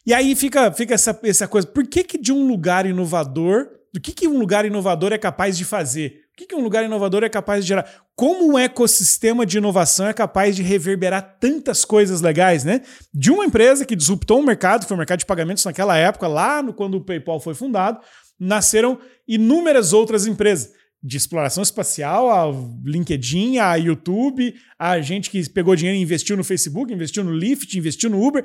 E 0.06 0.14
aí 0.14 0.36
fica, 0.36 0.72
fica 0.72 0.94
essa, 0.94 1.20
essa 1.24 1.48
coisa, 1.48 1.66
por 1.66 1.88
que, 1.88 2.04
que 2.04 2.20
de 2.20 2.32
um 2.32 2.48
lugar 2.48 2.86
inovador, 2.86 3.68
do 3.92 4.00
que, 4.00 4.12
que 4.12 4.28
um 4.28 4.38
lugar 4.38 4.64
inovador 4.64 5.12
é 5.12 5.18
capaz 5.18 5.58
de 5.58 5.66
fazer? 5.66 6.27
O 6.40 6.46
que, 6.46 6.54
um 6.54 6.62
lugar 6.62 6.86
inovador 6.86 7.24
é 7.24 7.30
capaz 7.30 7.64
de 7.64 7.70
gerar? 7.70 7.90
Como 8.16 8.54
um 8.54 8.60
ecossistema 8.60 9.44
de 9.44 9.58
inovação 9.58 10.06
é 10.06 10.14
capaz 10.14 10.56
de 10.56 10.62
reverberar 10.62 11.38
tantas 11.40 11.84
coisas 11.84 12.22
legais, 12.22 12.64
né? 12.64 12.84
De 13.12 13.32
uma 13.32 13.44
empresa 13.44 13.84
que 13.84 13.96
disruptou 13.96 14.40
o 14.40 14.46
mercado, 14.46 14.86
foi 14.86 14.94
o 14.94 14.98
mercado 15.00 15.18
de 15.18 15.26
pagamentos 15.26 15.66
naquela 15.66 15.98
época, 15.98 16.28
lá 16.28 16.62
no, 16.62 16.76
quando 16.76 16.96
o 16.96 17.04
PayPal 17.04 17.40
foi 17.40 17.56
fundado, 17.56 18.00
nasceram 18.40 19.00
inúmeras 19.28 19.94
outras 19.94 20.28
empresas. 20.28 20.72
De 21.02 21.16
exploração 21.16 21.64
espacial, 21.64 22.30
a 22.30 22.52
LinkedIn, 22.84 23.58
a 23.60 23.76
YouTube, 23.76 24.54
a 24.78 25.00
gente 25.00 25.30
que 25.30 25.48
pegou 25.50 25.76
dinheiro 25.76 25.98
e 25.98 26.02
investiu 26.02 26.36
no 26.36 26.44
Facebook, 26.44 26.92
investiu 26.94 27.24
no 27.24 27.32
Lyft, 27.32 27.78
investiu 27.78 28.10
no 28.10 28.22
Uber 28.22 28.44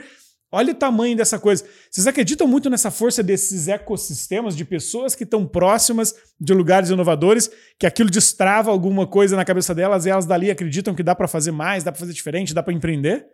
Olha 0.55 0.73
o 0.73 0.77
tamanho 0.77 1.17
dessa 1.17 1.39
coisa. 1.39 1.65
Vocês 1.91 2.07
acreditam 2.07 2.47
muito 2.47 2.69
nessa 2.69 2.91
força 2.91 3.23
desses 3.23 3.69
ecossistemas 3.69 4.55
de 4.55 4.67
pessoas 4.67 5.15
que 5.15 5.25
estão 5.25 5.47
próximas 5.47 6.15
de 6.39 6.53
lugares 6.53 6.91
inovadores, 6.91 7.51
que 7.79 7.87
aquilo 7.87 8.11
destrava 8.11 8.71
alguma 8.71 9.07
coisa 9.07 9.35
na 9.35 9.47
cabeça 9.47 9.75
delas 9.75 10.05
e 10.05 10.11
elas 10.11 10.27
dali 10.27 10.51
acreditam 10.51 10.95
que 10.95 11.03
dá 11.03 11.15
para 11.15 11.27
fazer 11.27 11.53
mais, 11.53 11.83
dá 11.83 11.91
para 11.91 12.01
fazer 12.01 12.13
diferente, 12.13 12.53
dá 12.53 12.63
para 12.63 12.75
empreender? 12.75 13.27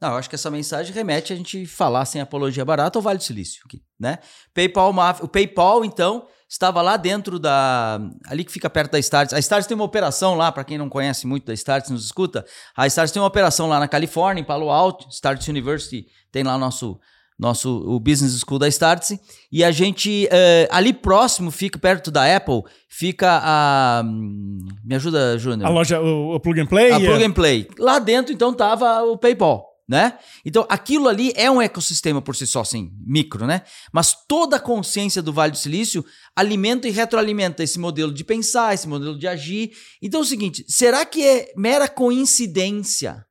Não, 0.00 0.10
eu 0.10 0.16
acho 0.16 0.28
que 0.28 0.34
essa 0.34 0.50
mensagem 0.50 0.92
remete 0.92 1.32
a 1.32 1.36
gente 1.36 1.66
falar 1.66 2.04
sem 2.04 2.20
apologia 2.20 2.64
barata 2.64 2.98
ao 2.98 3.02
Vale 3.02 3.18
do 3.18 3.24
Silício, 3.24 3.62
né? 3.98 4.18
PayPal, 4.52 4.94
o 5.22 5.28
PayPal 5.28 5.84
então 5.84 6.26
estava 6.48 6.82
lá 6.82 6.96
dentro 6.96 7.38
da. 7.38 7.98
ali 8.26 8.44
que 8.44 8.52
fica 8.52 8.68
perto 8.68 8.92
da 8.92 8.98
Starts. 8.98 9.32
A 9.32 9.38
Starts 9.38 9.66
tem 9.66 9.74
uma 9.74 9.84
operação 9.84 10.34
lá, 10.34 10.52
para 10.52 10.64
quem 10.64 10.76
não 10.76 10.88
conhece 10.88 11.26
muito 11.26 11.46
da 11.46 11.54
Starts, 11.54 11.90
nos 11.90 12.04
escuta. 12.04 12.44
A 12.76 12.86
Starts 12.86 13.12
tem 13.12 13.20
uma 13.20 13.28
operação 13.28 13.68
lá 13.68 13.80
na 13.80 13.88
Califórnia, 13.88 14.40
em 14.40 14.44
Palo 14.44 14.70
Alto. 14.70 15.08
Starts 15.10 15.48
University 15.48 16.06
tem 16.30 16.42
lá 16.42 16.56
nosso. 16.56 16.98
Nosso 17.38 17.82
o 17.86 18.00
Business 18.00 18.40
School 18.40 18.58
da 18.58 18.66
Startse, 18.66 19.20
e 19.52 19.62
a 19.62 19.70
gente 19.70 20.26
uh, 20.32 20.68
ali 20.70 20.94
próximo, 20.94 21.50
fica 21.50 21.78
perto 21.78 22.10
da 22.10 22.34
Apple, 22.34 22.62
fica 22.88 23.42
a. 23.44 24.02
me 24.02 24.94
ajuda, 24.94 25.36
Júnior. 25.36 25.68
A 25.68 25.70
loja, 25.70 26.00
o, 26.00 26.34
o 26.34 26.40
Plug 26.40 26.62
and 26.62 26.66
Play? 26.66 26.92
A 26.92 26.98
Plug 26.98 27.22
and 27.22 27.32
Play. 27.32 27.68
Lá 27.78 27.98
dentro, 27.98 28.32
então, 28.32 28.54
tava 28.54 29.02
o 29.02 29.18
PayPal 29.18 29.65
né? 29.88 30.18
Então, 30.44 30.66
aquilo 30.68 31.08
ali 31.08 31.32
é 31.36 31.48
um 31.50 31.62
ecossistema 31.62 32.20
por 32.20 32.34
si 32.34 32.46
só, 32.46 32.62
assim, 32.62 32.90
micro, 33.06 33.46
né? 33.46 33.62
Mas 33.92 34.16
toda 34.26 34.56
a 34.56 34.60
consciência 34.60 35.22
do 35.22 35.32
Vale 35.32 35.52
do 35.52 35.58
Silício 35.58 36.04
alimenta 36.34 36.88
e 36.88 36.90
retroalimenta 36.90 37.62
esse 37.62 37.78
modelo 37.78 38.12
de 38.12 38.24
pensar, 38.24 38.74
esse 38.74 38.88
modelo 38.88 39.16
de 39.16 39.28
agir. 39.28 39.72
Então 40.02 40.20
é 40.20 40.22
o 40.24 40.26
seguinte, 40.26 40.64
será 40.68 41.04
que 41.06 41.24
é 41.24 41.52
mera 41.56 41.88
coincidência 41.88 43.24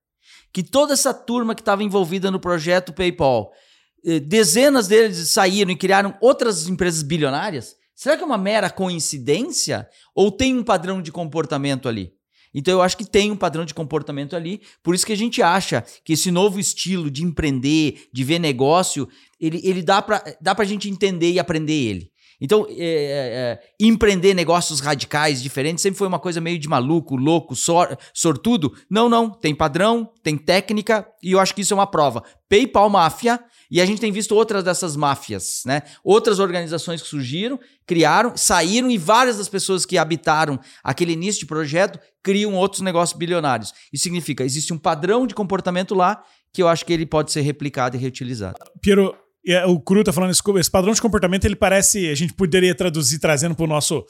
que 0.54 0.64
toda 0.64 0.94
essa 0.94 1.14
turma 1.14 1.54
que 1.54 1.62
estava 1.62 1.84
envolvida 1.84 2.32
no 2.32 2.40
projeto 2.40 2.94
PayPal, 2.94 3.52
eh, 4.06 4.22
dezenas 4.22 4.88
deles 4.88 5.30
saíram 5.30 5.72
e 5.72 5.76
criaram 5.76 6.18
outras 6.22 6.70
empresas 6.70 7.04
bilionárias? 7.04 7.76
Será 7.94 8.16
que 8.16 8.24
é 8.24 8.26
uma 8.26 8.38
mera 8.38 8.70
coincidência 8.70 9.88
ou 10.14 10.32
tem 10.32 10.58
um 10.58 10.64
padrão 10.64 11.02
de 11.02 11.12
comportamento 11.12 11.90
ali? 11.90 12.15
Então 12.56 12.74
eu 12.74 12.82
acho 12.82 12.98
que 12.98 13.06
tem 13.06 13.30
um 13.32 13.36
padrão 13.36 13.66
de 13.66 13.74
comportamento 13.74 14.36
ali, 14.36 14.62
por 14.82 14.96
isso 14.96 15.06
que 15.06 15.12
a 15.12 15.18
gente 15.18 15.44
acha 15.44 15.84
que 16.04 16.14
esse 16.14 16.32
novo 16.32 16.58
estilo 16.58 17.12
de 17.12 17.22
empreender, 17.22 18.08
de 18.14 18.24
ver 18.24 18.40
negócio, 18.40 19.08
ele, 19.40 19.60
ele 19.64 19.84
dá 19.84 20.02
para 20.02 20.24
dá 20.40 20.56
a 20.58 20.64
gente 20.64 20.90
entender 20.90 21.34
e 21.34 21.40
aprender 21.40 21.74
ele. 21.74 22.16
Então, 22.40 22.66
é, 22.70 22.74
é, 22.74 22.80
é, 22.80 23.60
empreender 23.80 24.34
negócios 24.34 24.80
radicais, 24.80 25.42
diferentes, 25.42 25.82
sempre 25.82 25.98
foi 25.98 26.08
uma 26.08 26.20
coisa 26.20 26.42
meio 26.42 26.60
de 26.60 26.68
maluco, 26.68 27.16
louco, 27.16 27.56
sor, 27.56 27.98
sortudo. 28.14 28.74
Não, 28.90 29.08
não. 29.08 29.30
Tem 29.30 29.56
padrão, 29.56 30.12
tem 30.22 30.38
técnica, 30.38 31.08
e 31.24 31.32
eu 31.32 31.40
acho 31.40 31.56
que 31.56 31.62
isso 31.62 31.74
é 31.74 31.78
uma 31.78 31.88
prova. 31.88 32.24
PayPal 32.50 32.90
Máfia, 32.90 33.40
e 33.70 33.82
a 33.82 33.86
gente 33.86 34.00
tem 34.00 34.12
visto 34.12 34.34
outras 34.34 34.64
dessas 34.64 34.96
máfias, 34.96 35.62
né? 35.66 35.82
Outras 36.04 36.40
organizações 36.40 37.02
que 37.02 37.08
surgiram, 37.08 37.60
criaram, 37.86 38.36
saíram, 38.36 38.90
e 38.90 38.98
várias 38.98 39.38
das 39.38 39.50
pessoas 39.50 39.86
que 39.86 39.98
habitaram 39.98 40.60
aquele 40.84 41.14
início 41.14 41.42
de 41.42 41.46
projeto 41.46 42.00
criam 42.24 42.54
outros 42.54 42.82
negócios 42.82 43.18
bilionários. 43.18 43.74
Isso 43.92 44.04
significa, 44.04 44.44
existe 44.44 44.74
um 44.74 44.78
padrão 44.78 45.28
de 45.28 45.36
comportamento 45.36 45.94
lá 45.94 46.24
que 46.54 46.62
eu 46.62 46.68
acho 46.68 46.86
que 46.86 46.94
ele 46.94 47.06
pode 47.06 47.32
ser 47.32 47.42
replicado 47.42 47.98
e 47.98 48.00
reutilizado. 48.00 48.58
Piero, 48.82 49.14
é, 49.46 49.66
o 49.66 49.80
Cru 49.80 50.04
tá 50.04 50.14
falando, 50.14 50.32
esse 50.32 50.72
padrão 50.72 50.94
de 50.94 51.02
comportamento, 51.02 51.46
ele 51.46 51.56
parece, 51.56 52.10
a 52.10 52.16
gente 52.16 52.34
poderia 52.34 52.74
traduzir 52.74 53.20
trazendo 53.20 53.54
para 53.54 53.66
o 53.66 53.68
nosso 53.68 54.06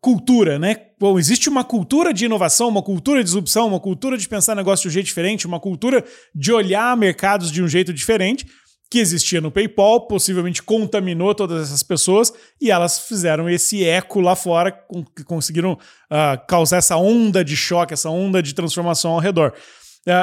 cultura, 0.00 0.58
né? 0.58 0.76
Bom, 0.98 1.18
existe 1.18 1.48
uma 1.48 1.64
cultura 1.64 2.12
de 2.12 2.24
inovação, 2.24 2.68
uma 2.68 2.82
cultura 2.82 3.20
de 3.20 3.24
disrupção, 3.24 3.68
uma 3.68 3.80
cultura 3.80 4.16
de 4.16 4.28
pensar 4.28 4.54
negócio 4.54 4.82
de 4.82 4.88
um 4.88 4.92
jeito 4.92 5.06
diferente, 5.06 5.46
uma 5.46 5.58
cultura 5.58 6.04
de 6.34 6.52
olhar 6.52 6.96
mercados 6.96 7.50
de 7.50 7.62
um 7.62 7.68
jeito 7.68 7.92
diferente, 7.92 8.46
que 8.90 8.98
existia 8.98 9.40
no 9.40 9.52
PayPal, 9.52 10.08
possivelmente 10.08 10.62
contaminou 10.62 11.32
todas 11.32 11.62
essas 11.62 11.82
pessoas 11.82 12.32
e 12.60 12.72
elas 12.72 12.98
fizeram 12.98 13.48
esse 13.48 13.84
eco 13.84 14.20
lá 14.20 14.34
fora, 14.34 14.72
que 15.14 15.22
conseguiram 15.22 15.74
uh, 15.74 16.46
causar 16.48 16.78
essa 16.78 16.96
onda 16.96 17.44
de 17.44 17.56
choque, 17.56 17.94
essa 17.94 18.10
onda 18.10 18.42
de 18.42 18.52
transformação 18.52 19.12
ao 19.12 19.20
redor. 19.20 19.54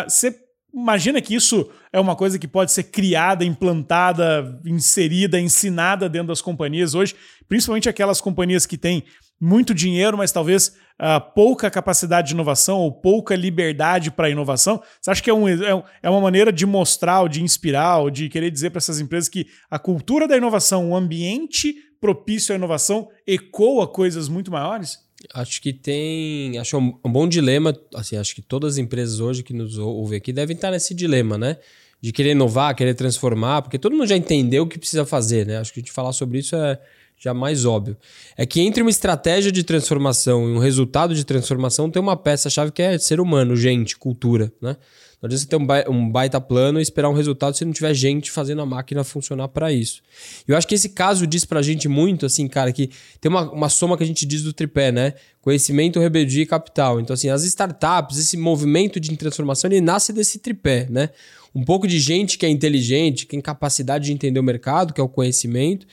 Você 0.08 0.30
uh, 0.30 0.47
Imagina 0.78 1.20
que 1.20 1.34
isso 1.34 1.68
é 1.92 2.00
uma 2.00 2.16
coisa 2.16 2.38
que 2.38 2.48
pode 2.48 2.72
ser 2.72 2.84
criada, 2.84 3.44
implantada, 3.44 4.62
inserida, 4.64 5.40
ensinada 5.40 6.08
dentro 6.08 6.28
das 6.28 6.40
companhias 6.40 6.94
hoje, 6.94 7.16
principalmente 7.50 7.90
aquelas 7.90 8.22
companhias 8.22 8.68
que 8.68 8.78
têm 8.78 9.04
muito 9.42 9.74
dinheiro, 9.74 10.16
mas 10.16 10.32
talvez 10.32 10.68
uh, 11.02 11.20
pouca 11.34 11.72
capacidade 11.72 12.28
de 12.28 12.36
inovação 12.36 12.78
ou 12.78 12.92
pouca 12.92 13.36
liberdade 13.36 14.12
para 14.12 14.30
inovação. 14.30 14.80
Você 15.02 15.10
acha 15.10 15.24
que 15.24 15.32
é, 15.32 15.34
um, 15.34 15.50
é, 15.50 15.84
é 16.04 16.10
uma 16.12 16.22
maneira 16.22 16.54
de 16.54 16.68
mostrar, 16.68 17.22
ou 17.22 17.28
de 17.28 17.42
inspirar, 17.42 17.98
ou 17.98 18.12
de 18.12 18.30
querer 18.30 18.52
dizer 18.52 18.70
para 18.70 18.78
essas 18.78 19.00
empresas 19.00 19.28
que 19.28 19.48
a 19.72 19.80
cultura 19.80 20.28
da 20.28 20.38
inovação, 20.38 20.92
o 20.92 20.96
ambiente 20.96 21.74
propício 22.00 22.54
à 22.54 22.56
inovação 22.56 23.10
ecoa 23.26 23.88
coisas 23.88 24.30
muito 24.30 24.52
maiores? 24.52 25.07
Acho 25.34 25.62
que 25.62 25.74
tem. 25.74 26.58
Acho 26.58 26.78
um, 26.78 26.98
um 27.04 27.12
bom 27.12 27.28
dilema. 27.28 27.78
Assim, 27.96 28.18
acho 28.18 28.36
que 28.36 28.42
todas 28.42 28.74
as 28.74 28.78
empresas 28.78 29.20
hoje 29.20 29.44
que 29.44 29.54
nos 29.54 29.78
ouvem 29.78 30.18
aqui 30.18 30.32
devem 30.32 30.56
estar 30.56 30.72
nesse 30.72 30.94
dilema, 30.94 31.38
né? 31.38 31.58
De 32.00 32.12
querer 32.12 32.32
inovar, 32.32 32.76
querer 32.76 32.94
transformar, 32.94 33.64
porque 33.64 33.80
todo 33.80 33.94
mundo 33.94 34.08
já 34.08 34.16
entendeu 34.16 34.64
o 34.64 34.68
que 34.68 34.78
precisa 34.78 35.06
fazer, 35.06 35.46
né? 35.48 35.58
Acho 35.58 35.74
que 35.74 35.80
a 35.80 35.82
gente 35.82 35.92
falar 35.92 36.14
sobre 36.14 36.40
isso 36.40 36.56
é 36.56 36.80
já 37.18 37.34
mais 37.34 37.66
óbvio. 37.66 37.98
É 38.38 38.46
que 38.46 38.62
entre 38.62 38.82
uma 38.82 38.92
estratégia 38.92 39.52
de 39.52 39.64
transformação 39.64 40.48
e 40.48 40.54
um 40.54 40.60
resultado 40.60 41.16
de 41.16 41.24
transformação 41.26 41.90
tem 41.90 42.02
uma 42.02 42.16
peça-chave 42.16 42.72
que 42.72 42.82
é 42.82 42.98
ser 43.00 43.20
humano, 43.20 43.56
gente, 43.56 43.98
cultura, 43.98 44.54
né? 44.62 44.78
Não 45.22 45.28
adianta 45.28 45.44
você 45.44 45.48
ter 45.48 45.90
um 45.90 46.10
baita 46.10 46.40
plano 46.40 46.78
e 46.78 46.82
esperar 46.82 47.10
um 47.10 47.14
resultado 47.14 47.58
se 47.58 47.66
não 47.66 47.74
tiver 47.74 47.92
gente 47.96 48.30
fazendo 48.30 48.62
a 48.62 48.66
máquina 48.68 49.04
funcionar 49.04 49.48
para 49.48 49.74
isso. 49.74 50.04
Eu 50.48 50.56
acho 50.56 50.68
que 50.68 50.76
esse 50.76 50.90
caso 50.90 51.26
diz 51.26 51.44
pra 51.44 51.64
gente 51.64 51.88
muito, 51.88 52.24
assim, 52.26 52.48
cara, 52.48 52.72
que 52.72 52.92
tem 53.20 53.30
uma, 53.30 53.52
uma 53.52 53.68
soma 53.68 53.98
que 53.98 54.04
a 54.04 54.06
gente 54.06 54.28
diz 54.28 54.44
do 54.44 54.54
tripé, 54.54 54.92
né? 54.92 55.16
Conhecimento, 55.42 56.00
rebeldia 56.00 56.44
e 56.44 56.46
capital. 56.46 57.00
Então, 57.00 57.16
assim, 57.16 57.30
as 57.30 57.44
startups, 57.44 58.20
esse 58.20 58.38
movimento 58.38 59.00
de 59.00 59.16
transformação, 59.18 59.72
ele 59.72 59.82
nasce 59.82 60.14
desse 60.14 60.38
tripé, 60.38 60.86
né? 60.88 61.10
Um 61.56 61.64
pouco 61.64 61.88
de 61.88 62.00
gente 62.00 62.38
que 62.38 62.46
é 62.46 62.50
inteligente, 62.50 63.26
que 63.26 63.32
tem 63.32 63.42
capacidade 63.42 64.06
de 64.06 64.14
entender 64.14 64.40
o 64.40 64.44
mercado, 64.44 64.94
que 64.94 65.02
é 65.02 65.04
o 65.04 65.10
conhecimento. 65.10 65.88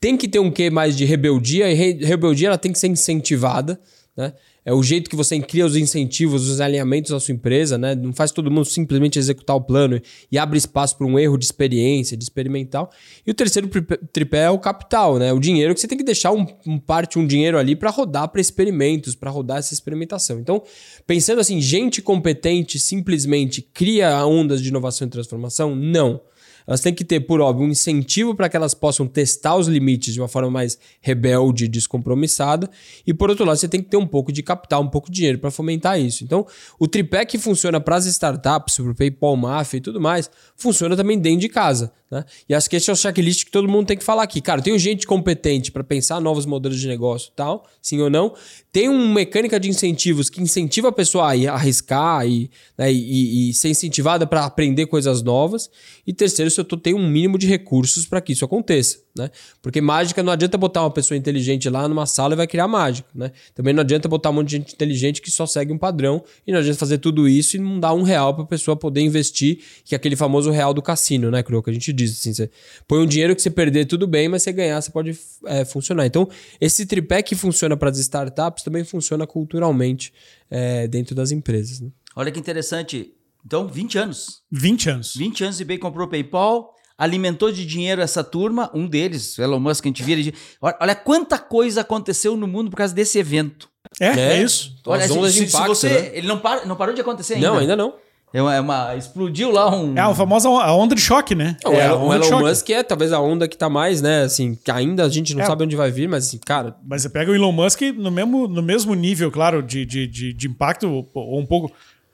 Tem 0.00 0.16
que 0.16 0.26
ter 0.26 0.40
um 0.40 0.50
quê 0.50 0.68
mais 0.68 0.96
de 0.96 1.04
rebeldia, 1.04 1.70
e 1.70 1.74
re 1.74 2.04
rebeldia 2.04 2.48
ela 2.48 2.58
tem 2.58 2.72
que 2.72 2.78
ser 2.80 2.88
incentivada, 2.88 3.80
né? 4.16 4.32
É 4.64 4.72
o 4.72 4.82
jeito 4.82 5.10
que 5.10 5.16
você 5.16 5.38
cria 5.40 5.66
os 5.66 5.76
incentivos, 5.76 6.48
os 6.48 6.60
alinhamentos 6.60 7.10
da 7.10 7.20
sua 7.20 7.34
empresa, 7.34 7.76
né? 7.76 7.94
Não 7.94 8.12
faz 8.12 8.30
todo 8.30 8.50
mundo 8.50 8.64
simplesmente 8.64 9.18
executar 9.18 9.54
o 9.56 9.60
plano 9.60 10.00
e 10.32 10.38
abre 10.38 10.56
espaço 10.56 10.96
para 10.96 11.06
um 11.06 11.18
erro 11.18 11.36
de 11.36 11.44
experiência, 11.44 12.16
de 12.16 12.24
experimental. 12.24 12.90
E 13.26 13.30
o 13.30 13.34
terceiro 13.34 13.68
tripé 14.12 14.44
é 14.44 14.50
o 14.50 14.58
capital, 14.58 15.18
né? 15.18 15.32
O 15.32 15.38
dinheiro 15.38 15.74
que 15.74 15.80
você 15.80 15.88
tem 15.88 15.98
que 15.98 16.04
deixar 16.04 16.32
um, 16.32 16.46
um 16.66 16.78
parte, 16.78 17.18
um 17.18 17.26
dinheiro 17.26 17.58
ali 17.58 17.76
para 17.76 17.90
rodar 17.90 18.28
para 18.28 18.40
experimentos, 18.40 19.14
para 19.14 19.30
rodar 19.30 19.58
essa 19.58 19.74
experimentação. 19.74 20.38
Então, 20.38 20.62
pensando 21.06 21.40
assim, 21.40 21.60
gente 21.60 22.00
competente 22.00 22.78
simplesmente 22.78 23.60
cria 23.60 24.26
ondas 24.26 24.62
de 24.62 24.68
inovação 24.68 25.06
e 25.06 25.10
transformação? 25.10 25.76
Não. 25.76 26.20
Elas 26.66 26.80
têm 26.80 26.94
que 26.94 27.04
ter, 27.04 27.20
por 27.20 27.40
óbvio, 27.40 27.66
um 27.66 27.70
incentivo 27.70 28.34
para 28.34 28.48
que 28.48 28.56
elas 28.56 28.74
possam 28.74 29.06
testar 29.06 29.56
os 29.56 29.68
limites 29.68 30.14
de 30.14 30.20
uma 30.20 30.28
forma 30.28 30.50
mais 30.50 30.78
rebelde, 31.00 31.68
descompromissada. 31.68 32.70
E 33.06 33.12
por 33.12 33.28
outro 33.28 33.44
lado, 33.44 33.56
você 33.56 33.68
tem 33.68 33.82
que 33.82 33.90
ter 33.90 33.96
um 33.96 34.06
pouco 34.06 34.32
de 34.32 34.42
capital, 34.42 34.82
um 34.82 34.88
pouco 34.88 35.10
de 35.10 35.16
dinheiro 35.16 35.38
para 35.38 35.50
fomentar 35.50 36.00
isso. 36.00 36.24
Então, 36.24 36.46
o 36.78 36.88
tripé 36.88 37.24
que 37.24 37.38
funciona 37.38 37.80
para 37.80 37.96
as 37.96 38.06
startups, 38.06 38.76
para 38.76 38.90
o 38.90 38.94
PayPal 38.94 39.36
Mafia 39.36 39.78
e 39.78 39.80
tudo 39.80 40.00
mais, 40.00 40.30
funciona 40.56 40.96
também 40.96 41.18
dentro 41.18 41.40
de 41.40 41.48
casa. 41.48 41.92
Né? 42.14 42.24
E 42.48 42.54
acho 42.54 42.70
que 42.70 42.76
esse 42.76 42.88
é 42.88 42.92
o 42.92 42.96
checklist 42.96 43.44
que 43.44 43.50
todo 43.50 43.66
mundo 43.66 43.88
tem 43.88 43.96
que 43.96 44.04
falar 44.04 44.22
aqui. 44.22 44.40
Cara, 44.40 44.62
tem 44.62 44.78
gente 44.78 45.04
competente 45.04 45.72
para 45.72 45.82
pensar 45.82 46.20
novos 46.20 46.46
modelos 46.46 46.78
de 46.78 46.86
negócio 46.86 47.32
tal, 47.34 47.66
sim 47.82 48.00
ou 48.00 48.08
não. 48.08 48.36
Tem 48.70 48.88
uma 48.88 49.12
mecânica 49.12 49.58
de 49.58 49.68
incentivos 49.68 50.30
que 50.30 50.40
incentiva 50.40 50.90
a 50.90 50.92
pessoa 50.92 51.32
a 51.32 51.52
arriscar 51.54 52.24
e, 52.24 52.48
né, 52.78 52.92
e, 52.92 53.50
e 53.50 53.54
ser 53.54 53.68
incentivada 53.68 54.28
para 54.28 54.44
aprender 54.44 54.86
coisas 54.86 55.22
novas. 55.22 55.68
E 56.06 56.12
terceiro, 56.12 56.48
se 56.52 56.60
eu 56.60 56.64
tô, 56.64 56.76
tenho 56.76 56.98
um 56.98 57.08
mínimo 57.08 57.36
de 57.36 57.48
recursos 57.48 58.06
para 58.06 58.20
que 58.20 58.32
isso 58.32 58.44
aconteça. 58.44 59.02
Né? 59.16 59.30
Porque 59.62 59.80
mágica 59.80 60.24
não 60.24 60.32
adianta 60.32 60.58
botar 60.58 60.82
uma 60.82 60.90
pessoa 60.90 61.16
inteligente 61.16 61.70
lá 61.70 61.86
numa 61.86 62.04
sala 62.04 62.34
e 62.34 62.36
vai 62.36 62.48
criar 62.48 62.66
mágica. 62.66 63.08
Né? 63.14 63.30
Também 63.54 63.72
não 63.72 63.80
adianta 63.80 64.08
botar 64.08 64.30
um 64.30 64.32
monte 64.32 64.48
de 64.48 64.56
gente 64.56 64.74
inteligente 64.74 65.22
que 65.22 65.30
só 65.30 65.46
segue 65.46 65.72
um 65.72 65.78
padrão 65.78 66.24
e 66.44 66.50
não 66.50 66.58
adianta 66.58 66.78
fazer 66.78 66.98
tudo 66.98 67.28
isso 67.28 67.56
e 67.56 67.60
não 67.60 67.78
dar 67.78 67.94
um 67.94 68.02
real 68.02 68.34
para 68.34 68.42
a 68.42 68.46
pessoa 68.46 68.76
poder 68.76 69.02
investir, 69.02 69.60
que 69.84 69.94
é 69.94 69.96
aquele 69.96 70.16
famoso 70.16 70.50
real 70.50 70.74
do 70.74 70.82
cassino, 70.82 71.30
né, 71.30 71.44
Cro? 71.44 71.62
Que 71.62 71.70
a 71.70 71.72
gente 71.72 71.92
diz 71.92 72.03
assim: 72.12 72.32
você 72.34 72.50
põe 72.86 73.00
um 73.00 73.06
dinheiro 73.06 73.34
que 73.34 73.42
você 73.42 73.50
perder, 73.50 73.86
tudo 73.86 74.06
bem, 74.06 74.28
mas 74.28 74.42
você 74.42 74.52
ganhar, 74.52 74.80
você 74.80 74.90
pode 74.90 75.18
é, 75.46 75.64
funcionar. 75.64 76.06
Então, 76.06 76.28
esse 76.60 76.86
tripé 76.86 77.22
que 77.22 77.34
funciona 77.34 77.76
para 77.76 77.90
as 77.90 77.98
startups 77.98 78.62
também 78.62 78.84
funciona 78.84 79.26
culturalmente 79.26 80.12
é, 80.50 80.86
dentro 80.86 81.14
das 81.14 81.30
empresas. 81.30 81.80
Né? 81.80 81.88
Olha 82.16 82.30
que 82.30 82.38
interessante. 82.38 83.12
Então, 83.44 83.68
20 83.68 83.98
anos. 83.98 84.42
20 84.50 84.90
anos. 84.90 85.14
20 85.16 85.44
anos 85.44 85.60
e 85.60 85.64
bem 85.64 85.78
comprou 85.78 86.06
o 86.06 86.10
PayPal, 86.10 86.74
alimentou 86.96 87.52
de 87.52 87.66
dinheiro 87.66 88.00
essa 88.00 88.24
turma, 88.24 88.70
um 88.74 88.86
deles, 88.86 89.38
Elon 89.38 89.60
Musk, 89.60 89.84
a 89.84 89.88
gente 89.88 90.02
vira. 90.02 90.32
Olha, 90.60 90.76
olha 90.80 90.94
quanta 90.94 91.38
coisa 91.38 91.82
aconteceu 91.82 92.36
no 92.36 92.46
mundo 92.46 92.70
por 92.70 92.76
causa 92.76 92.94
desse 92.94 93.18
evento. 93.18 93.68
É, 94.00 94.06
é, 94.06 94.20
é 94.38 94.42
isso. 94.42 94.76
Olha, 94.86 95.06
se, 95.06 95.32
se, 95.32 95.44
impacto, 95.44 95.68
você, 95.68 95.88
né? 95.88 96.10
ele 96.14 96.26
não, 96.26 96.38
para, 96.38 96.64
não 96.64 96.76
parou 96.76 96.94
de 96.94 97.00
acontecer 97.00 97.34
ainda. 97.34 97.48
Não, 97.48 97.58
ainda 97.58 97.76
não. 97.76 97.94
É 98.34 98.42
uma, 98.42 98.54
é 98.56 98.60
uma- 98.60 98.96
explodiu 98.96 99.52
lá 99.52 99.72
um. 99.74 99.96
É 99.96 100.00
a 100.00 100.12
famosa 100.12 100.48
a 100.48 100.74
onda 100.74 100.94
de 100.96 101.00
choque, 101.00 101.36
né? 101.36 101.56
Não, 101.64 101.72
é, 101.72 101.76
o 101.76 101.80
a 101.80 101.84
Elon, 101.94 102.06
onda 102.08 102.24
o 102.24 102.28
Elon. 102.28 102.40
Musk 102.48 102.68
é 102.70 102.82
talvez 102.82 103.12
a 103.12 103.20
onda 103.20 103.46
que 103.46 103.56
tá 103.56 103.70
mais, 103.70 104.02
né? 104.02 104.22
Assim, 104.24 104.56
que 104.62 104.70
ainda 104.72 105.04
a 105.04 105.08
gente 105.08 105.34
não 105.36 105.42
É. 105.42 105.46
sabe 105.46 105.62
onde 105.62 105.76
vai 105.76 105.90
vir, 105.92 106.08
mas 106.08 106.26
assim, 106.26 106.38
cara, 106.44 106.74
Mas 106.84 107.02
você 107.02 107.08
pega 107.08 107.30
o 107.30 107.34
Elon 107.34 107.52
Musk 107.52 107.80
no 107.96 108.10
mesmo, 108.10 108.48
no 108.48 108.60
mesmo 108.60 108.92
nível, 108.94 109.30
claro, 109.30 109.62
de, 109.62 109.86
de, 109.86 110.06
de, 110.08 110.32
de 110.32 110.48
impacto, 110.48 110.88
ou, 110.90 111.08
ou 111.14 111.38
um 111.38 111.46
pouco. 111.46 111.70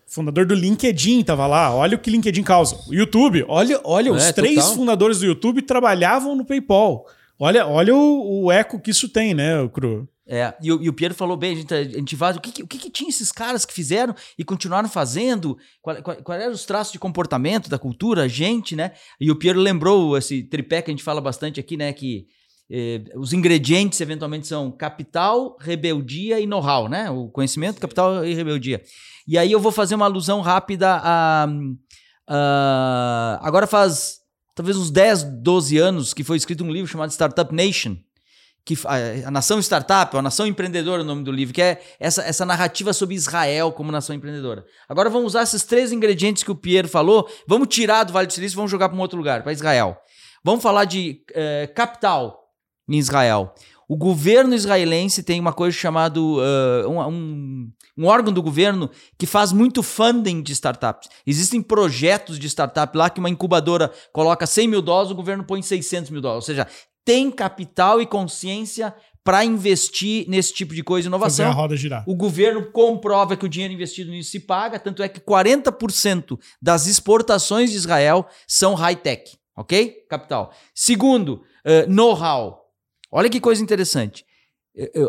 Fundador 0.07 0.45
do 0.45 0.55
LinkedIn 0.57 1.23
tava 1.23 1.47
lá. 1.47 1.73
Olha 1.75 1.97
o 1.97 1.99
que 1.99 2.11
LinkedIn 2.11 2.43
causa. 2.43 2.77
O 2.89 2.93
YouTube, 2.93 3.45
olha, 3.49 3.81
olha, 3.85 4.12
os 4.12 4.25
É, 4.25 4.33
três 4.33 4.57
total. 4.57 4.75
fundadores 4.75 5.21
do 5.21 5.27
YouTube 5.27 5.62
trabalhavam 5.62 6.35
no 6.37 6.45
PayPal. 6.45 7.07
Olha, 7.39 7.67
olha 7.67 7.95
o, 7.95 8.45
o 8.45 8.53
eco 8.53 8.79
que 8.81 8.91
isso 8.91 9.09
tem, 9.09 9.33
né, 9.35 9.67
Cru? 9.73 10.07
É, 10.33 10.55
e, 10.63 10.71
o, 10.73 10.81
e 10.81 10.89
o 10.89 10.93
Piero 10.93 11.13
falou 11.13 11.37
bem, 11.37 11.55
a 11.55 11.57
gente, 11.57 11.75
a 11.75 11.83
gente 11.83 12.15
vai, 12.15 12.33
o 12.37 12.41
que, 12.41 12.53
que- 12.53 12.63
o 12.63 12.67
que, 12.69 12.79
que 12.79 12.89
tinha 12.91 13.09
esses 13.11 13.33
caras 13.33 13.65
que 13.67 13.73
fizeram 13.75 14.15
e 14.39 14.45
continuaram 14.45 14.89
fazendo? 14.89 15.59
Qual, 15.83 16.01
qual, 16.05 16.17
qual 16.23 16.39
eram 16.39 16.53
os 16.53 16.65
traços 16.65 16.93
de 16.93 17.01
comportamento 17.01 17.69
da 17.69 17.81
cultura, 17.81 18.23
a 18.23 18.29
gente, 18.29 18.77
né? 18.77 18.93
E 19.21 19.29
o 19.29 19.35
Piero 19.37 19.59
lembrou 19.59 20.17
esse 20.17 20.45
tripé 20.45 20.83
que 20.83 20.91
a 20.91 20.95
gente 20.95 21.03
fala 21.03 21.21
bastante 21.21 21.59
aqui, 21.59 21.77
né? 21.77 21.93
Que 21.93 22.27
eh, 22.71 23.03
os 23.17 23.33
ingredientes 23.33 24.01
eventualmente 24.01 24.47
são 24.47 24.71
capital, 24.71 25.57
rebeldia 25.59 26.39
e 26.39 26.47
know-how, 26.47 26.89
né? 26.89 27.11
O 27.11 27.29
conhecimento, 27.29 27.81
capital 27.81 28.25
e 28.25 28.33
rebeldia. 28.33 28.81
E 29.27 29.37
aí 29.37 29.51
eu 29.51 29.59
vou 29.59 29.73
fazer 29.73 29.97
uma 29.97 30.05
alusão 30.07 30.41
rápida 30.43 31.01
a. 31.03 31.49
a- 32.29 33.41
agora 33.43 33.67
faz 33.67 34.19
talvez 34.55 34.77
uns 34.77 34.91
10, 34.91 35.25
12 35.43 35.79
anos 35.79 36.15
que 36.15 36.23
foi 36.25 36.37
escrito 36.37 36.65
um 36.65 36.71
livro 36.71 36.87
chamado 36.91 37.11
Startup 37.11 37.53
Nation 37.55 37.97
que 38.64 38.75
a, 38.85 39.29
a 39.29 39.31
nação 39.31 39.59
startup, 39.59 40.17
a 40.17 40.23
nação 40.23 40.47
empreendedora, 40.47 41.02
é 41.02 41.05
o 41.05 41.07
nome 41.07 41.25
do 41.25 41.33
livro, 41.33 41.55
que 41.55 41.62
é 41.62 41.81
essa, 41.99 42.23
essa 42.23 42.45
narrativa 42.45 42.93
sobre 42.93 43.14
Israel 43.14 43.73
como 43.73 43.90
nação 43.90 44.14
empreendedora. 44.14 44.64
Agora 44.88 45.11
vamos 45.11 45.29
usar 45.29 45.43
esses 45.43 45.64
três 45.64 45.93
ingredientes 45.93 46.43
que 46.43 46.50
o 46.50 46.55
Piero 46.55 46.88
falou, 46.88 47.29
vamos 47.47 47.69
tirar 47.69 48.05
do 48.05 48.12
Vale 48.12 48.26
do 48.26 48.33
Silício 48.33 48.57
vamos 48.57 48.71
jogar 48.71 48.88
para 48.88 48.99
um 48.99 49.00
outro 49.00 49.19
lugar, 49.19 49.43
para 49.43 49.52
Israel. 49.52 49.97
Vamos 50.45 50.62
falar 50.62 50.85
de 50.85 51.23
eh, 51.35 51.67
capital 51.75 52.40
em 52.88 52.99
Israel. 52.99 53.55
O 53.90 53.97
governo 53.97 54.55
israelense 54.55 55.21
tem 55.21 55.40
uma 55.40 55.52
coisa 55.52 55.76
chamada 55.76 56.21
uh, 56.21 56.88
um, 56.88 57.00
um, 57.09 57.73
um 57.99 58.07
órgão 58.07 58.33
do 58.33 58.40
governo 58.40 58.88
que 59.19 59.26
faz 59.26 59.50
muito 59.50 59.83
funding 59.83 60.43
de 60.43 60.52
startups. 60.52 61.09
Existem 61.26 61.61
projetos 61.61 62.38
de 62.38 62.47
startup 62.47 62.97
lá 62.97 63.11
que 63.11 63.19
uma 63.19 63.29
incubadora 63.29 63.90
coloca 64.12 64.47
100 64.47 64.69
mil 64.69 64.81
dólares, 64.81 65.11
o 65.11 65.17
governo 65.17 65.43
põe 65.43 65.61
600 65.61 66.12
mil 66.12 66.21
dólares. 66.21 66.45
Ou 66.45 66.47
seja, 66.47 66.69
tem 67.11 67.29
capital 67.29 68.00
e 68.00 68.07
consciência 68.07 68.95
para 69.25 69.45
investir 69.45 70.29
nesse 70.29 70.55
tipo 70.55 70.73
de 70.73 70.83
coisa, 70.85 71.11
Fazer 71.11 71.43
a 71.43 71.47
inovação. 71.47 71.52
roda 71.52 71.76
girar. 71.76 72.05
O 72.07 72.14
governo 72.14 72.71
comprova 72.71 73.37
que 73.37 73.45
o 73.45 73.49
dinheiro 73.49 73.75
investido 73.75 74.12
nisso 74.12 74.31
se 74.31 74.38
paga, 74.38 74.79
tanto 74.79 75.02
é 75.02 75.09
que 75.09 75.19
40% 75.19 76.38
das 76.62 76.87
exportações 76.87 77.73
de 77.73 77.76
Israel 77.76 78.29
são 78.47 78.75
high-tech, 78.75 79.37
ok? 79.57 80.07
Capital. 80.09 80.55
Segundo, 80.73 81.43
eh, 81.64 81.85
know-how. 81.88 82.61
Olha 83.11 83.29
que 83.29 83.40
coisa 83.40 83.61
interessante. 83.61 84.25
Eh, 84.76 84.93
eh, 84.95 85.00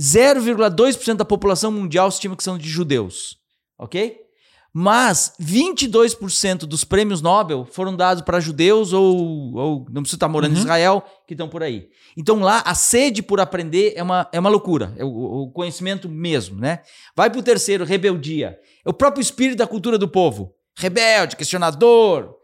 0,2% 0.00 1.16
da 1.16 1.24
população 1.24 1.72
mundial 1.72 2.08
estima 2.08 2.36
que 2.36 2.44
são 2.44 2.56
de 2.56 2.68
judeus, 2.68 3.38
ok? 3.76 4.23
Mas 4.76 5.32
22% 5.40 6.66
dos 6.66 6.82
prêmios 6.82 7.22
Nobel 7.22 7.64
foram 7.64 7.94
dados 7.94 8.24
para 8.24 8.40
judeus 8.40 8.92
ou, 8.92 9.54
ou 9.54 9.86
não 9.88 10.02
precisa 10.02 10.16
estar 10.16 10.26
morando 10.28 10.50
em 10.50 10.56
Uhum. 10.56 10.62
Israel, 10.62 11.04
que 11.28 11.34
estão 11.34 11.48
por 11.48 11.62
aí. 11.62 11.86
Então 12.16 12.40
lá 12.40 12.60
a 12.66 12.74
sede 12.74 13.22
por 13.22 13.38
aprender 13.38 13.92
é 13.94 14.02
uma, 14.02 14.28
é 14.32 14.40
uma 14.40 14.50
loucura, 14.50 14.92
é 14.96 15.04
o, 15.04 15.08
o 15.44 15.50
conhecimento 15.52 16.08
mesmo, 16.08 16.58
né? 16.58 16.80
Vai 17.14 17.30
para 17.30 17.38
o 17.38 17.42
terceiro, 17.42 17.84
rebeldia. 17.84 18.58
É 18.84 18.90
o 18.90 18.92
próprio 18.92 19.22
espírito 19.22 19.58
da 19.58 19.66
cultura 19.66 19.96
do 19.96 20.08
povo. 20.08 20.52
Rebelde, 20.76 21.36
questionador. 21.36 22.34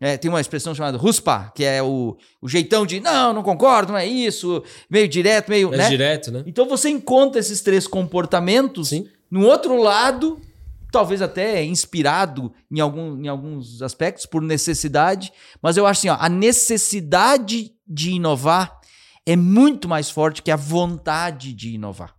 É, 0.00 0.16
tem 0.16 0.30
uma 0.30 0.40
expressão 0.40 0.72
chamada 0.74 0.96
ruspa, 0.96 1.52
que 1.54 1.64
é 1.64 1.82
o, 1.82 2.16
o 2.40 2.48
jeitão 2.48 2.86
de 2.86 3.00
não, 3.00 3.32
não 3.34 3.42
concordo, 3.42 3.92
não 3.92 3.98
é 3.98 4.06
isso, 4.06 4.62
meio 4.88 5.06
direto, 5.08 5.50
meio. 5.50 5.74
é 5.74 5.76
né? 5.76 5.88
direto, 5.88 6.30
né? 6.30 6.42
Então 6.46 6.66
você 6.66 6.88
encontra 6.88 7.40
esses 7.40 7.60
três 7.60 7.86
comportamentos 7.86 8.88
Sim. 8.90 9.06
no 9.30 9.44
outro 9.44 9.76
lado, 9.76 10.40
talvez 10.90 11.22
até 11.22 11.64
inspirado 11.64 12.52
em, 12.70 12.80
algum, 12.80 13.22
em 13.22 13.28
alguns 13.28 13.82
aspectos 13.82 14.26
por 14.26 14.42
necessidade, 14.42 15.32
mas 15.62 15.76
eu 15.76 15.86
acho 15.86 16.00
assim, 16.00 16.08
ó, 16.08 16.16
a 16.18 16.28
necessidade 16.28 17.72
de 17.86 18.12
inovar 18.12 18.80
é 19.26 19.36
muito 19.36 19.88
mais 19.88 20.10
forte 20.10 20.42
que 20.42 20.50
a 20.50 20.56
vontade 20.56 21.52
de 21.52 21.70
inovar. 21.70 22.14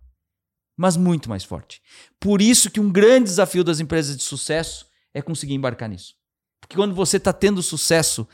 Mas 0.76 0.96
muito 0.96 1.28
mais 1.28 1.44
forte. 1.44 1.82
Por 2.18 2.40
isso 2.40 2.70
que 2.70 2.80
um 2.80 2.90
grande 2.90 3.24
desafio 3.24 3.62
das 3.62 3.80
empresas 3.80 4.16
de 4.16 4.22
sucesso 4.22 4.86
é 5.12 5.20
conseguir 5.20 5.54
embarcar 5.54 5.88
nisso. 5.88 6.14
Porque 6.60 6.76
quando 6.76 6.94
você 6.94 7.18
está 7.18 7.32
tendo 7.32 7.62
sucesso, 7.62 8.26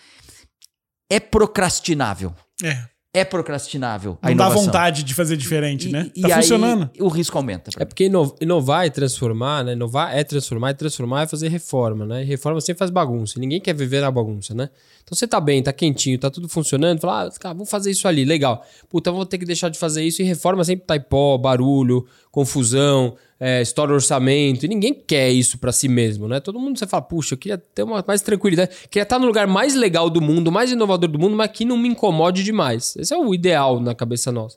é 1.11 1.19
procrastinável. 1.19 2.35
É. 2.63 2.89
É 3.19 3.25
procrastinável. 3.25 4.19
a 4.23 4.29
Não 4.31 4.37
dá 4.37 4.49
vontade 4.49 5.03
de 5.03 5.15
fazer 5.15 5.37
diferente, 5.37 5.89
E- 5.89 5.93
né? 5.93 6.11
e 6.15 6.21
tá 6.23 6.29
aí 6.29 6.35
funcionando. 6.35 6.91
O 7.01 7.09
risco 7.09 7.37
aumenta. 7.37 7.71
É 7.79 7.85
porque 7.85 8.05
ino- 8.05 8.35
inovar 8.41 8.87
e 8.87 8.91
transformar, 8.91 9.65
né? 9.65 9.73
Inovar 9.73 10.17
é 10.17 10.23
transformar, 10.25 10.71
e 10.71 10.75
transformar 10.75 11.23
é 11.23 11.27
fazer 11.27 11.49
reforma, 11.49 12.07
né? 12.07 12.23
E 12.23 12.25
reforma 12.27 12.61
sempre 12.61 12.79
faz 12.79 12.91
bagunça. 12.91 13.35
e 13.37 13.41
Ninguém 13.41 13.61
quer 13.61 13.75
viver 13.75 14.01
na 14.01 14.11
bagunça, 14.11 14.55
né? 14.55 14.69
Então 15.03 15.17
você 15.17 15.27
tá 15.27 15.41
bem, 15.41 15.63
tá 15.63 15.73
quentinho, 15.73 16.19
tá 16.19 16.31
tudo 16.31 16.49
funcionando, 16.49 17.01
fala, 17.01 17.27
ah, 17.29 17.31
cara, 17.41 17.55
vamos 17.55 17.71
fazer 17.71 17.91
isso 17.91 18.07
ali, 18.07 18.25
legal. 18.25 18.65
Puta, 18.91 19.11
vou 19.11 19.25
ter 19.25 19.39
que 19.39 19.45
deixar 19.47 19.69
de 19.71 19.79
fazer 19.79 20.05
isso. 20.05 20.21
E 20.21 20.25
reforma 20.25 20.63
sempre 20.65 20.85
tá 20.87 20.97
em 20.97 21.01
pó, 21.01 21.39
barulho, 21.39 22.07
confusão, 22.31 23.17
é, 23.41 23.63
estoura 23.63 23.93
orçamento. 23.93 24.65
E 24.65 24.69
ninguém 24.69 24.93
quer 24.95 25.31
isso 25.31 25.59
pra 25.59 25.73
si 25.73 25.89
mesmo, 25.89 26.27
né? 26.29 26.41
Todo 26.41 26.59
mundo 26.59 26.79
você 26.79 26.87
fala, 26.87 27.03
puxa, 27.03 27.35
eu 27.35 27.39
queria 27.39 27.59
ter 27.59 27.83
uma 27.83 28.05
mais 28.07 28.21
tranquilidade, 28.21 28.71
queria 28.91 29.03
estar 29.05 29.19
no 29.19 29.27
lugar 29.27 29.47
mais 29.47 29.75
legal 29.75 30.09
do 30.11 30.21
mundo, 30.21 30.51
mais 30.51 30.71
inovador 30.73 31.09
do 31.09 31.19
mundo, 31.19 31.37
mas 31.37 31.51
que 31.51 31.65
não 31.65 31.77
me 31.77 31.89
incomode 31.89 32.43
demais. 32.43 32.97
Esse 32.97 33.15
é 33.15 33.17
o 33.19 33.35
ideal 33.35 33.81
na 33.81 33.95
cabeça 33.95 34.33
nossa. 34.33 34.57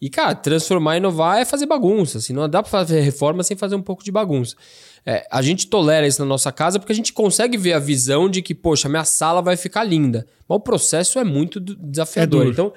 E, 0.00 0.08
cara, 0.08 0.32
transformar 0.34 0.94
e 0.94 0.98
inovar 0.98 1.38
é 1.38 1.44
fazer 1.44 1.66
bagunça. 1.66 2.18
Assim, 2.18 2.32
não 2.32 2.48
dá 2.48 2.62
pra 2.62 2.70
fazer 2.70 3.00
reforma 3.00 3.42
sem 3.42 3.56
fazer 3.56 3.74
um 3.74 3.82
pouco 3.82 4.04
de 4.04 4.12
bagunça. 4.12 4.54
É, 5.04 5.26
a 5.30 5.42
gente 5.42 5.66
tolera 5.66 6.06
isso 6.06 6.20
na 6.20 6.26
nossa 6.26 6.52
casa 6.52 6.78
porque 6.78 6.92
a 6.92 6.94
gente 6.94 7.12
consegue 7.12 7.56
ver 7.56 7.72
a 7.72 7.78
visão 7.80 8.28
de 8.28 8.40
que, 8.40 8.54
poxa, 8.54 8.88
minha 8.88 9.04
sala 9.04 9.42
vai 9.42 9.56
ficar 9.56 9.82
linda. 9.82 10.24
Mas 10.48 10.56
o 10.56 10.60
processo 10.60 11.18
é 11.18 11.24
muito 11.24 11.58
du- 11.58 11.74
desafiador. 11.76 12.46
É 12.46 12.50
então, 12.50 12.72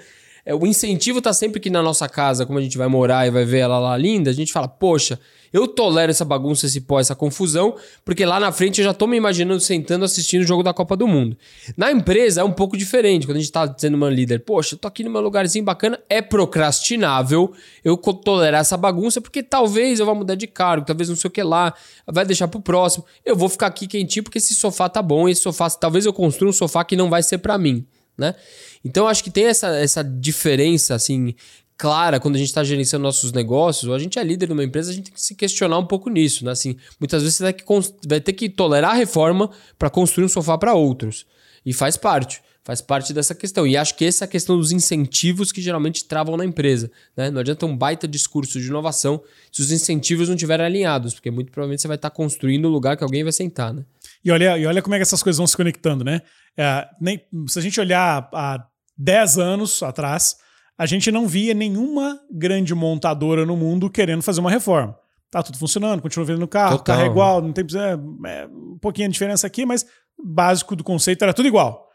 é, 0.45 0.53
o 0.53 0.65
incentivo 0.65 1.21
tá 1.21 1.33
sempre 1.33 1.59
que 1.59 1.69
na 1.69 1.81
nossa 1.81 2.07
casa, 2.09 2.45
como 2.45 2.59
a 2.59 2.61
gente 2.61 2.77
vai 2.77 2.87
morar 2.87 3.27
e 3.27 3.31
vai 3.31 3.45
ver 3.45 3.59
ela 3.59 3.79
lá 3.79 3.97
linda, 3.97 4.29
a 4.29 4.33
gente 4.33 4.51
fala, 4.51 4.67
poxa, 4.67 5.19
eu 5.53 5.67
tolero 5.67 6.09
essa 6.09 6.23
bagunça, 6.23 6.65
esse 6.65 6.81
pó, 6.81 6.99
essa 6.99 7.15
confusão, 7.15 7.75
porque 8.05 8.25
lá 8.25 8.39
na 8.39 8.51
frente 8.51 8.79
eu 8.79 8.85
já 8.85 8.93
tô 8.93 9.05
me 9.05 9.17
imaginando 9.17 9.59
sentando 9.59 10.05
assistindo 10.05 10.43
o 10.43 10.47
jogo 10.47 10.63
da 10.63 10.73
Copa 10.73 10.95
do 10.95 11.07
Mundo. 11.07 11.37
Na 11.75 11.91
empresa 11.91 12.41
é 12.41 12.43
um 12.43 12.53
pouco 12.53 12.77
diferente, 12.77 13.25
quando 13.25 13.37
a 13.37 13.39
gente 13.39 13.51
tá 13.51 13.73
sendo 13.77 13.95
uma 13.95 14.09
líder, 14.09 14.39
poxa, 14.39 14.77
tô 14.77 14.87
aqui 14.87 15.03
num 15.03 15.11
lugarzinho 15.19 15.65
bacana, 15.65 15.99
é 16.09 16.21
procrastinável 16.21 17.53
eu 17.83 17.97
tolerar 17.97 18.61
essa 18.61 18.77
bagunça, 18.77 19.19
porque 19.19 19.43
talvez 19.43 19.99
eu 19.99 20.05
vá 20.05 20.15
mudar 20.15 20.35
de 20.35 20.47
cargo, 20.47 20.85
talvez 20.85 21.09
não 21.09 21.15
sei 21.15 21.27
o 21.27 21.31
que 21.31 21.43
lá, 21.43 21.73
vai 22.07 22.25
deixar 22.25 22.47
pro 22.47 22.61
próximo. 22.61 23.05
Eu 23.25 23.35
vou 23.35 23.49
ficar 23.49 23.67
aqui 23.67 23.87
quentinho 23.87 24.23
porque 24.23 24.37
esse 24.37 24.55
sofá 24.55 24.87
tá 24.87 25.01
bom, 25.01 25.27
esse 25.27 25.41
sofá, 25.41 25.69
talvez 25.69 26.05
eu 26.05 26.13
construa 26.13 26.49
um 26.49 26.53
sofá 26.53 26.83
que 26.85 26.95
não 26.95 27.09
vai 27.09 27.21
ser 27.21 27.39
pra 27.39 27.57
mim, 27.57 27.85
né? 28.17 28.35
Então 28.83 29.07
acho 29.07 29.23
que 29.23 29.31
tem 29.31 29.45
essa, 29.45 29.67
essa 29.77 30.03
diferença, 30.03 30.95
assim, 30.95 31.33
clara 31.77 32.19
quando 32.19 32.35
a 32.35 32.37
gente 32.37 32.49
está 32.49 32.63
gerenciando 32.63 33.03
nossos 33.03 33.31
negócios, 33.31 33.89
ou 33.89 33.95
a 33.95 33.99
gente 33.99 34.19
é 34.19 34.23
líder 34.23 34.45
de 34.47 34.53
uma 34.53 34.63
empresa, 34.63 34.91
a 34.91 34.93
gente 34.93 35.05
tem 35.05 35.13
que 35.13 35.21
se 35.21 35.33
questionar 35.35 35.79
um 35.79 35.85
pouco 35.85 36.09
nisso, 36.09 36.45
né? 36.45 36.51
Assim, 36.51 36.75
muitas 36.99 37.23
vezes 37.23 37.37
você 37.37 37.43
vai, 37.43 37.53
que 37.53 37.63
cons- 37.63 37.93
vai 38.07 38.21
ter 38.21 38.33
que 38.33 38.49
tolerar 38.49 38.91
a 38.91 38.95
reforma 38.95 39.49
para 39.79 39.89
construir 39.89 40.25
um 40.25 40.29
sofá 40.29 40.57
para 40.57 40.73
outros. 40.73 41.25
E 41.65 41.73
faz 41.73 41.97
parte. 41.97 42.41
Faz 42.63 42.79
parte 42.79 43.11
dessa 43.11 43.33
questão. 43.33 43.65
E 43.65 43.75
acho 43.75 43.95
que 43.95 44.05
essa 44.05 44.23
é 44.23 44.25
a 44.25 44.27
questão 44.27 44.55
dos 44.55 44.71
incentivos 44.71 45.51
que 45.51 45.61
geralmente 45.61 46.05
travam 46.05 46.37
na 46.37 46.45
empresa. 46.45 46.91
Né? 47.17 47.31
Não 47.31 47.41
adianta 47.41 47.65
um 47.65 47.75
baita 47.75 48.07
discurso 48.07 48.59
de 48.59 48.67
inovação 48.67 49.21
se 49.51 49.61
os 49.61 49.71
incentivos 49.71 50.27
não 50.27 50.35
estiverem 50.35 50.65
alinhados, 50.65 51.15
porque 51.15 51.31
muito 51.31 51.51
provavelmente 51.51 51.81
você 51.81 51.87
vai 51.87 51.95
estar 51.95 52.11
construindo 52.11 52.65
o 52.65 52.69
lugar 52.69 52.95
que 52.95 53.03
alguém 53.03 53.23
vai 53.23 53.33
sentar. 53.33 53.73
Né? 53.73 53.83
E 54.23 54.31
olha, 54.31 54.57
e 54.59 54.65
olha 54.67 54.81
como 54.81 54.93
é 54.93 54.99
que 54.99 55.03
essas 55.03 55.23
coisas 55.23 55.37
vão 55.37 55.47
se 55.47 55.57
conectando, 55.57 56.03
né? 56.03 56.21
É, 56.55 56.87
nem, 56.99 57.21
se 57.47 57.57
a 57.57 57.61
gente 57.61 57.79
olhar 57.79 58.29
há 58.31 58.63
10 58.97 59.39
anos 59.39 59.81
atrás, 59.81 60.35
a 60.77 60.85
gente 60.85 61.11
não 61.11 61.27
via 61.27 61.53
nenhuma 61.53 62.19
grande 62.31 62.75
montadora 62.75 63.45
no 63.45 63.57
mundo 63.57 63.89
querendo 63.89 64.21
fazer 64.21 64.39
uma 64.39 64.51
reforma. 64.51 64.95
Tá 65.31 65.41
tudo 65.41 65.57
funcionando, 65.57 66.01
continua 66.01 66.25
vendendo 66.25 66.47
carro, 66.47 66.75
o 66.75 66.77
Total. 66.77 66.97
carro 66.97 67.07
é 67.07 67.09
igual, 67.09 67.41
não 67.41 67.53
tem 67.53 67.65
é, 67.75 68.29
é, 68.29 68.47
um 68.47 68.77
pouquinho 68.79 69.07
de 69.07 69.13
diferença 69.13 69.47
aqui, 69.47 69.65
mas 69.65 69.85
básico 70.21 70.75
do 70.75 70.83
conceito 70.83 71.23
era 71.23 71.33
tudo 71.33 71.47
igual. 71.47 71.89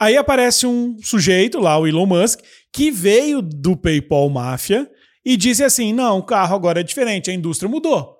Aí 0.00 0.16
aparece 0.16 0.66
um 0.66 0.96
sujeito 1.02 1.58
lá, 1.58 1.76
o 1.78 1.86
Elon 1.86 2.06
Musk, 2.06 2.40
que 2.72 2.90
veio 2.90 3.42
do 3.42 3.76
PayPal 3.76 4.28
Máfia 4.30 4.88
e 5.24 5.36
disse 5.36 5.64
assim: 5.64 5.92
não, 5.92 6.18
o 6.18 6.22
carro 6.22 6.54
agora 6.54 6.80
é 6.80 6.84
diferente, 6.84 7.30
a 7.30 7.34
indústria 7.34 7.68
mudou. 7.68 8.16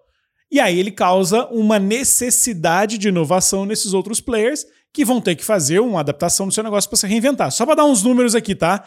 E 0.51 0.59
aí 0.59 0.79
ele 0.79 0.91
causa 0.91 1.47
uma 1.49 1.79
necessidade 1.79 2.99
de 2.99 3.09
inovação 3.09 3.67
nesses 3.67 3.93
outros 3.93 4.21
players 4.21 4.65
que 4.93 5.05
vão 5.05 5.21
ter 5.21 5.37
que 5.37 5.45
fazer 5.45 5.81
uma 5.81 6.01
adaptação 6.01 6.47
no 6.47 6.53
seu 6.53 6.65
negócio 6.65 6.89
para 6.89 6.99
se 6.99 7.07
reinventar. 7.07 7.53
Só 7.53 7.67
para 7.67 7.77
dar 7.77 7.85
uns 7.85 8.03
números 8.03 8.35
aqui, 8.35 8.55
tá? 8.55 8.85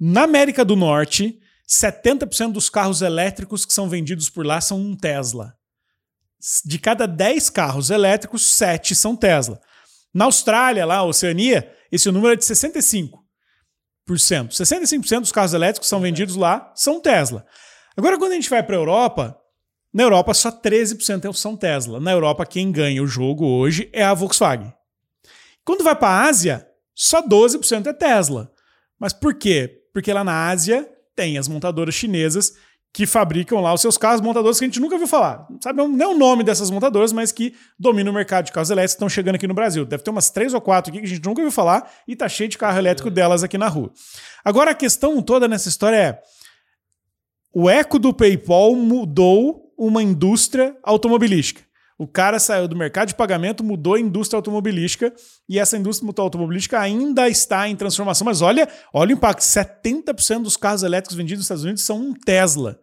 Na 0.00 0.22
América 0.22 0.64
do 0.64 0.74
Norte, 0.74 1.38
70% 1.68 2.52
dos 2.52 2.68
carros 2.68 3.02
elétricos 3.02 3.64
que 3.64 3.72
são 3.72 3.88
vendidos 3.88 4.28
por 4.28 4.44
lá 4.44 4.60
são 4.60 4.80
um 4.80 4.96
Tesla. 4.96 5.54
de 6.64 6.78
cada 6.78 7.06
10 7.06 7.50
carros 7.50 7.90
elétricos, 7.90 8.44
7 8.54 8.94
são 8.94 9.14
Tesla. 9.14 9.60
Na 10.12 10.24
Austrália, 10.24 10.84
lá, 10.84 11.04
Oceania, 11.04 11.70
esse 11.92 12.10
número 12.10 12.32
é 12.32 12.36
de 12.36 12.42
65%. 12.44 13.12
65% 14.08 15.20
dos 15.20 15.30
carros 15.30 15.52
elétricos 15.52 15.86
que 15.86 15.90
são 15.90 16.00
vendidos 16.00 16.34
lá 16.34 16.72
são 16.74 17.00
Tesla. 17.00 17.46
Agora, 17.96 18.18
quando 18.18 18.32
a 18.32 18.34
gente 18.34 18.48
vai 18.48 18.62
para 18.62 18.74
a 18.74 18.78
Europa, 18.78 19.38
na 19.92 20.02
Europa 20.02 20.32
só 20.32 20.50
13% 20.50 21.32
são 21.34 21.54
Tesla. 21.54 22.00
Na 22.00 22.12
Europa, 22.12 22.46
quem 22.46 22.72
ganha 22.72 23.02
o 23.02 23.06
jogo 23.06 23.46
hoje 23.46 23.90
é 23.92 24.02
a 24.02 24.14
Volkswagen. 24.14 24.72
Quando 25.64 25.84
vai 25.84 25.94
para 25.94 26.08
a 26.08 26.24
Ásia, 26.24 26.66
só 26.94 27.22
12% 27.22 27.86
é 27.86 27.92
Tesla. 27.92 28.50
Mas 28.98 29.12
por 29.12 29.34
quê? 29.34 29.82
Porque 29.92 30.12
lá 30.12 30.24
na 30.24 30.48
Ásia 30.48 30.88
tem 31.14 31.36
as 31.36 31.46
montadoras 31.46 31.94
chinesas 31.94 32.54
que 32.92 33.06
fabricam 33.06 33.60
lá 33.60 33.72
os 33.72 33.80
seus 33.80 33.96
carros, 33.96 34.20
montadoras 34.20 34.58
que 34.58 34.66
a 34.66 34.68
gente 34.68 34.78
nunca 34.78 34.98
viu 34.98 35.06
falar. 35.06 35.48
Sabe 35.62 35.82
nem 35.88 36.06
o 36.06 36.16
nome 36.16 36.44
dessas 36.44 36.70
montadoras, 36.70 37.12
mas 37.12 37.32
que 37.32 37.54
dominam 37.78 38.12
o 38.12 38.14
mercado 38.14 38.44
de 38.44 38.52
carros 38.52 38.68
elétricos 38.68 38.94
estão 38.94 39.08
chegando 39.08 39.36
aqui 39.36 39.46
no 39.46 39.54
Brasil. 39.54 39.86
Deve 39.86 40.02
ter 40.02 40.10
umas 40.10 40.28
três 40.28 40.52
ou 40.52 40.60
quatro 40.60 40.90
aqui 40.90 41.00
que 41.00 41.06
a 41.06 41.08
gente 41.08 41.24
nunca 41.24 41.40
viu 41.40 41.50
falar 41.50 41.90
e 42.06 42.14
tá 42.14 42.28
cheio 42.28 42.50
de 42.50 42.58
carro 42.58 42.76
elétrico 42.76 43.10
delas 43.10 43.42
aqui 43.42 43.56
na 43.56 43.66
rua. 43.66 43.90
Agora 44.44 44.72
a 44.72 44.74
questão 44.74 45.22
toda 45.22 45.48
nessa 45.48 45.70
história 45.70 45.96
é 45.96 46.22
o 47.54 47.68
eco 47.68 47.98
do 47.98 48.12
PayPal 48.12 48.74
mudou 48.74 49.72
uma 49.76 50.02
indústria 50.02 50.76
automobilística. 50.82 51.62
O 52.02 52.06
cara 52.08 52.40
saiu 52.40 52.66
do 52.66 52.74
mercado 52.74 53.06
de 53.06 53.14
pagamento, 53.14 53.62
mudou 53.62 53.94
a 53.94 54.00
indústria 54.00 54.36
automobilística 54.36 55.14
e 55.48 55.56
essa 55.56 55.78
indústria 55.78 56.12
automobilística 56.18 56.80
ainda 56.80 57.28
está 57.28 57.68
em 57.68 57.76
transformação. 57.76 58.24
Mas 58.24 58.42
olha, 58.42 58.68
olha 58.92 59.10
o 59.10 59.16
impacto: 59.16 59.40
70% 59.42 60.42
dos 60.42 60.56
carros 60.56 60.82
elétricos 60.82 61.16
vendidos 61.16 61.38
nos 61.38 61.44
Estados 61.44 61.62
Unidos 61.62 61.84
são 61.84 62.00
um 62.00 62.12
Tesla. 62.12 62.76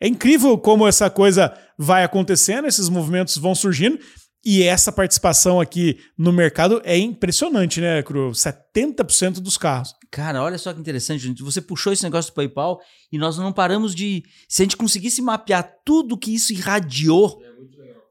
É 0.00 0.06
incrível 0.06 0.56
como 0.56 0.86
essa 0.86 1.10
coisa 1.10 1.52
vai 1.76 2.04
acontecendo, 2.04 2.68
esses 2.68 2.88
movimentos 2.88 3.36
vão 3.36 3.56
surgindo. 3.56 3.98
E 4.44 4.62
essa 4.62 4.92
participação 4.92 5.60
aqui 5.60 5.98
no 6.16 6.32
mercado 6.32 6.80
é 6.84 6.96
impressionante, 6.96 7.80
né, 7.80 8.02
Cru? 8.04 8.30
70% 8.30 9.40
dos 9.40 9.58
carros. 9.58 9.94
Cara, 10.10 10.42
olha 10.42 10.58
só 10.58 10.72
que 10.72 10.80
interessante. 10.80 11.30
Você 11.42 11.60
puxou 11.60 11.92
esse 11.92 12.04
negócio 12.04 12.30
do 12.30 12.34
PayPal 12.34 12.80
e 13.12 13.18
nós 13.18 13.36
não 13.36 13.52
paramos 13.52 13.94
de. 13.94 14.22
Se 14.48 14.62
a 14.62 14.64
gente 14.64 14.76
conseguisse 14.76 15.20
mapear 15.20 15.68
tudo 15.84 16.16
que 16.16 16.34
isso 16.34 16.52
irradiou, 16.52 17.42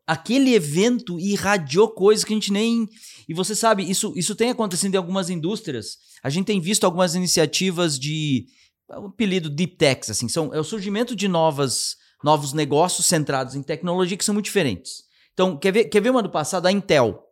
aquele 0.10 0.56
evento 0.56 1.19
irradiou 1.19 1.88
coisas 1.89 2.26
que 2.26 2.34
a 2.34 2.36
gente 2.36 2.52
nem. 2.52 2.89
E 3.28 3.34
você 3.34 3.56
sabe, 3.56 3.88
isso, 3.88 4.12
isso 4.15 4.34
tem 4.34 4.50
acontecido 4.50 4.95
em 4.95 4.98
algumas 4.98 5.30
indústrias. 5.30 5.98
A 6.24 6.32
gente 6.32 6.48
tem 6.48 6.60
visto 6.60 6.84
algumas 6.84 7.13
iniciativas 7.13 8.00
de 8.00 8.48
o 8.89 9.06
apelido 9.06 9.52
Deep 9.52 9.76
Techs, 9.76 10.10
assim, 10.10 10.28
são, 10.28 10.52
é 10.52 10.60
o 10.60 10.63
surgimento 10.63 11.15
de 11.15 11.28
novas, 11.28 11.95
novos 12.24 12.54
negócios 12.54 13.06
centrados 13.06 13.54
em 13.54 13.62
tecnologia 13.62 14.17
que 14.17 14.26
são 14.26 14.34
muito 14.34 14.45
diferentes. 14.45 15.04
Então, 15.32 15.56
quer 15.56 15.72
ver, 15.72 15.86
quer 15.86 16.02
ver 16.02 16.10
uma 16.10 16.24
do 16.24 16.30
passado? 16.32 16.65
A 16.65 16.72
Intel. 16.72 17.24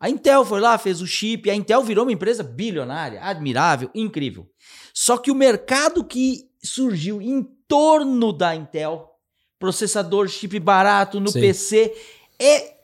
A 0.00 0.10
Intel 0.10 0.44
foi 0.44 0.60
lá, 0.60 0.76
fez 0.76 1.00
o 1.00 1.06
chip, 1.06 1.48
a 1.48 1.54
Intel 1.54 1.84
virou 1.84 2.04
uma 2.04 2.12
empresa 2.12 2.42
bilionária, 2.42 3.22
admirável, 3.22 3.88
incrível. 3.94 4.50
Só 4.92 5.16
que 5.16 5.30
o 5.30 5.34
mercado 5.34 6.04
que 6.04 6.50
surgiu 6.60 7.22
em 7.22 7.44
torno 7.68 8.32
da 8.32 8.56
Intel, 8.56 9.15
processador, 9.58 10.28
chip 10.28 10.58
barato 10.58 11.20
no 11.20 11.30
Sim. 11.30 11.40
PC, 11.40 11.92
é 12.38 12.76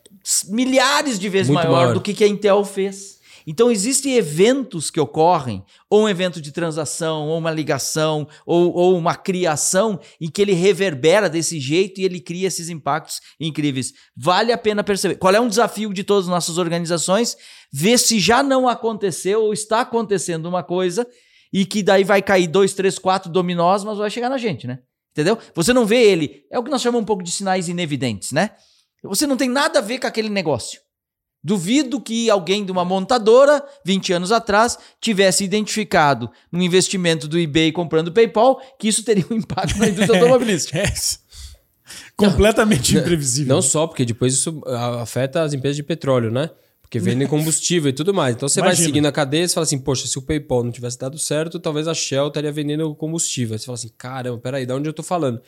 milhares 0.49 1.19
de 1.19 1.29
vezes 1.29 1.53
maior, 1.53 1.71
maior, 1.71 1.95
do 1.95 2.01
que, 2.01 2.15
que 2.15 2.25
a 2.25 2.29
Intel 2.29 2.65
fez. 2.65 3.21
Então 3.47 3.71
existem 3.71 4.15
eventos 4.15 4.91
que 4.91 5.01
ocorrem, 5.01 5.65
ou 5.91 6.03
um 6.03 6.09
evento 6.09 6.41
de 6.41 6.53
transação, 6.53 7.29
ou 7.29 7.39
uma 7.39 7.51
ligação, 7.51 8.29
ou, 8.47 8.73
ou 8.73 8.97
uma 8.97 9.15
criação, 9.15 9.99
em 10.21 10.31
que 10.31 10.41
ele 10.41 10.53
reverbera 10.53 11.29
desse 11.29 11.59
jeito 11.59 12.01
e 12.01 12.05
ele 12.05 12.21
cria 12.21 12.47
esses 12.47 12.69
impactos 12.69 13.21
incríveis. 13.41 13.93
Vale 14.17 14.53
a 14.53 14.59
pena 14.59 14.85
perceber. 14.85 15.17
Qual 15.17 15.35
é 15.35 15.41
um 15.41 15.49
desafio 15.49 15.93
de 15.93 16.05
todas 16.05 16.27
as 16.27 16.31
nossas 16.31 16.59
organizações? 16.59 17.37
Ver 17.73 17.99
se 17.99 18.21
já 18.21 18.43
não 18.43 18.69
aconteceu 18.69 19.43
ou 19.43 19.53
está 19.53 19.81
acontecendo 19.81 20.47
uma 20.47 20.63
coisa 20.63 21.07
e 21.53 21.67
que 21.67 21.83
daí 21.83 22.05
vai 22.05 22.23
cair 22.23 22.47
dois, 22.47 22.75
três, 22.75 22.99
quatro 22.99 23.31
dominós, 23.31 23.85
mas 23.85 23.99
vai 23.99 24.09
chegar 24.09 24.29
na 24.29 24.39
gente, 24.39 24.67
né? 24.67 24.79
Entendeu? 25.13 25.39
Você 25.55 25.73
não 25.73 25.87
vê 25.87 26.03
ele. 26.03 26.45
É 26.51 26.59
o 26.59 26.65
que 26.65 26.71
nós 26.71 26.83
chamamos 26.83 27.03
um 27.03 27.07
pouco 27.07 27.23
de 27.23 27.31
sinais 27.31 27.69
inevidentes, 27.69 28.33
né? 28.33 28.51
Você 29.05 29.27
não 29.27 29.37
tem 29.37 29.49
nada 29.49 29.79
a 29.79 29.83
ver 29.83 29.99
com 29.99 30.07
aquele 30.07 30.29
negócio. 30.29 30.81
Duvido 31.45 32.01
que 32.01 32.31
alguém 32.31 32.65
de 32.65 32.71
uma 32.71 32.85
montadora, 32.85 33.63
20 33.85 34.13
anos 34.13 34.31
atrás, 34.31 34.79
tivesse 35.01 35.43
identificado 35.43 36.31
no 36.53 36.63
investimento 36.63 37.27
do 37.27 37.39
eBay 37.39 37.73
comprando 37.73 38.09
o 38.09 38.13
PayPal 38.13 38.61
que 38.79 38.87
isso 38.87 39.03
teria 39.03 39.27
um 39.29 39.35
impacto 39.35 39.77
na 39.77 39.89
indústria 39.89 40.19
automobilística. 40.21 40.79
É. 40.79 40.93
Completamente 42.17 42.95
não, 42.95 43.01
imprevisível. 43.01 43.57
Não 43.57 43.61
só, 43.63 43.89
porque 43.89 44.05
depois 44.05 44.35
isso 44.35 44.63
afeta 45.01 45.43
as 45.43 45.53
empresas 45.53 45.77
de 45.77 45.83
petróleo, 45.83 46.31
né? 46.31 46.49
Porque 46.93 47.01
vendem 47.01 47.27
combustível 47.27 47.89
e 47.89 47.93
tudo 47.95 48.13
mais. 48.13 48.37
Então 48.37 48.47
você 48.47 48.61
Imagina. 48.61 48.77
vai 48.77 48.85
seguindo 48.85 49.07
a 49.07 49.13
cadeia 49.13 49.45
e 49.45 49.49
fala 49.49 49.65
assim, 49.65 49.79
poxa, 49.79 50.07
se 50.07 50.19
o 50.19 50.21
PayPal 50.21 50.63
não 50.63 50.71
tivesse 50.71 50.99
dado 50.99 51.19
certo, 51.19 51.59
talvez 51.59 51.89
a 51.89 51.95
Shell 51.95 52.29
estaria 52.29 52.53
vendendo 52.53 52.95
combustível. 52.95 53.55
Aí 53.55 53.59
você 53.59 53.65
fala 53.65 53.77
assim, 53.77 53.91
caramba, 53.97 54.37
peraí, 54.37 54.67
de 54.67 54.73
onde 54.75 54.91
eu 54.91 54.93
tô 54.93 55.03
falando? 55.03 55.41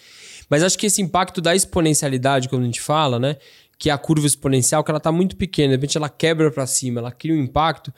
Mas 0.48 0.62
acho 0.62 0.78
que 0.78 0.86
esse 0.86 1.02
impacto 1.02 1.42
da 1.42 1.54
exponencialidade, 1.54 2.48
quando 2.48 2.62
a 2.62 2.64
gente 2.64 2.80
fala, 2.80 3.18
né? 3.18 3.36
que 3.78 3.90
é 3.90 3.92
a 3.92 3.98
curva 3.98 4.26
exponencial, 4.26 4.82
que 4.82 4.90
ela 4.90 4.98
está 4.98 5.12
muito 5.12 5.36
pequena, 5.36 5.68
de 5.70 5.74
repente 5.74 5.98
ela 5.98 6.08
quebra 6.08 6.50
para 6.50 6.66
cima, 6.66 7.00
ela 7.00 7.12
cria 7.12 7.34
um 7.34 7.38
impacto. 7.38 7.92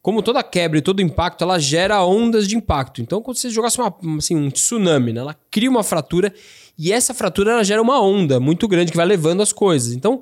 Como 0.00 0.22
toda 0.22 0.42
quebra 0.42 0.78
e 0.78 0.82
todo 0.82 1.00
impacto, 1.00 1.42
ela 1.42 1.58
gera 1.58 2.04
ondas 2.04 2.46
de 2.46 2.56
impacto. 2.56 3.00
Então, 3.00 3.20
quando 3.22 3.36
você 3.36 3.50
jogasse 3.50 3.78
uma, 3.78 3.92
assim, 4.18 4.36
um 4.36 4.50
tsunami, 4.50 5.12
né? 5.12 5.20
ela 5.20 5.36
cria 5.50 5.70
uma 5.70 5.82
fratura 5.82 6.32
e 6.78 6.92
essa 6.92 7.14
fratura 7.14 7.52
ela 7.52 7.64
gera 7.64 7.80
uma 7.80 8.00
onda 8.00 8.38
muito 8.38 8.68
grande 8.68 8.90
que 8.92 8.96
vai 8.96 9.06
levando 9.06 9.42
as 9.42 9.52
coisas. 9.52 9.92
Então, 9.92 10.20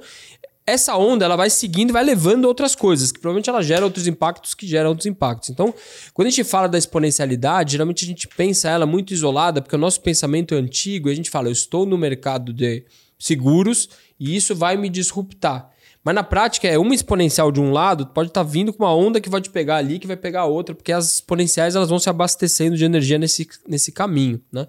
essa 0.71 0.97
onda 0.97 1.25
ela 1.25 1.37
vai 1.37 1.51
seguindo 1.51 1.93
vai 1.93 2.05
levando 2.05 2.45
outras 2.45 2.75
coisas, 2.75 3.13
que 3.13 3.19
provavelmente 3.19 3.51
ela 3.51 3.63
gera 3.63 3.85
outros 3.85 4.07
impactos 4.07 4.55
que 4.55 4.67
geram 4.67 4.91
outros 4.91 5.07
impactos. 5.07 5.51
Então, 5.51 5.75
quando 6.15 6.27
a 6.27 6.31
gente 6.31 6.45
fala 6.45 6.69
da 6.69 6.79
exponencialidade, 6.79 7.73
geralmente 7.73 8.05
a 8.05 8.09
gente 8.09 8.29
pensa 8.29 8.69
ela 8.69 8.87
muito 8.87 9.13
isolada, 9.13 9.61
porque 9.61 9.77
o 9.77 9.79
nosso 9.79 10.01
pensamento 10.01 10.55
é 10.55 10.59
antigo 10.59 11.09
e 11.09 11.13
a 11.13 11.15
gente 11.15 11.31
fala, 11.31 11.49
eu 11.49 11.53
estou 11.53 11.85
no 11.85 11.99
mercado 11.99 12.53
de 12.53 12.85
seguros 13.19 13.89
e 14.19 14.37
isso 14.37 14.55
vai 14.55 14.77
me 14.77 14.89
disruptar. 14.89 15.71
Mas 16.03 16.15
na 16.15 16.23
prática 16.23 16.67
é 16.67 16.79
uma 16.79 16.95
exponencial 16.95 17.53
de 17.53 17.61
um 17.61 17.73
lado, 17.73 18.07
pode 18.07 18.31
estar 18.31 18.43
tá 18.43 18.51
vindo 18.51 18.73
com 18.73 18.83
uma 18.83 18.95
onda 18.95 19.21
que 19.21 19.29
vai 19.29 19.41
te 19.41 19.51
pegar 19.51 19.77
ali, 19.77 19.99
que 19.99 20.07
vai 20.07 20.17
pegar 20.17 20.41
a 20.43 20.47
outra, 20.47 20.75
porque 20.75 20.93
as 20.93 21.15
exponenciais 21.15 21.77
elas 21.77 21.91
vão 21.91 21.99
se 21.99 22.09
abastecendo 22.09 22.75
de 22.75 22.85
energia 22.85 23.19
nesse, 23.19 23.47
nesse 23.69 23.93
caminho, 23.93 24.41
né? 24.51 24.67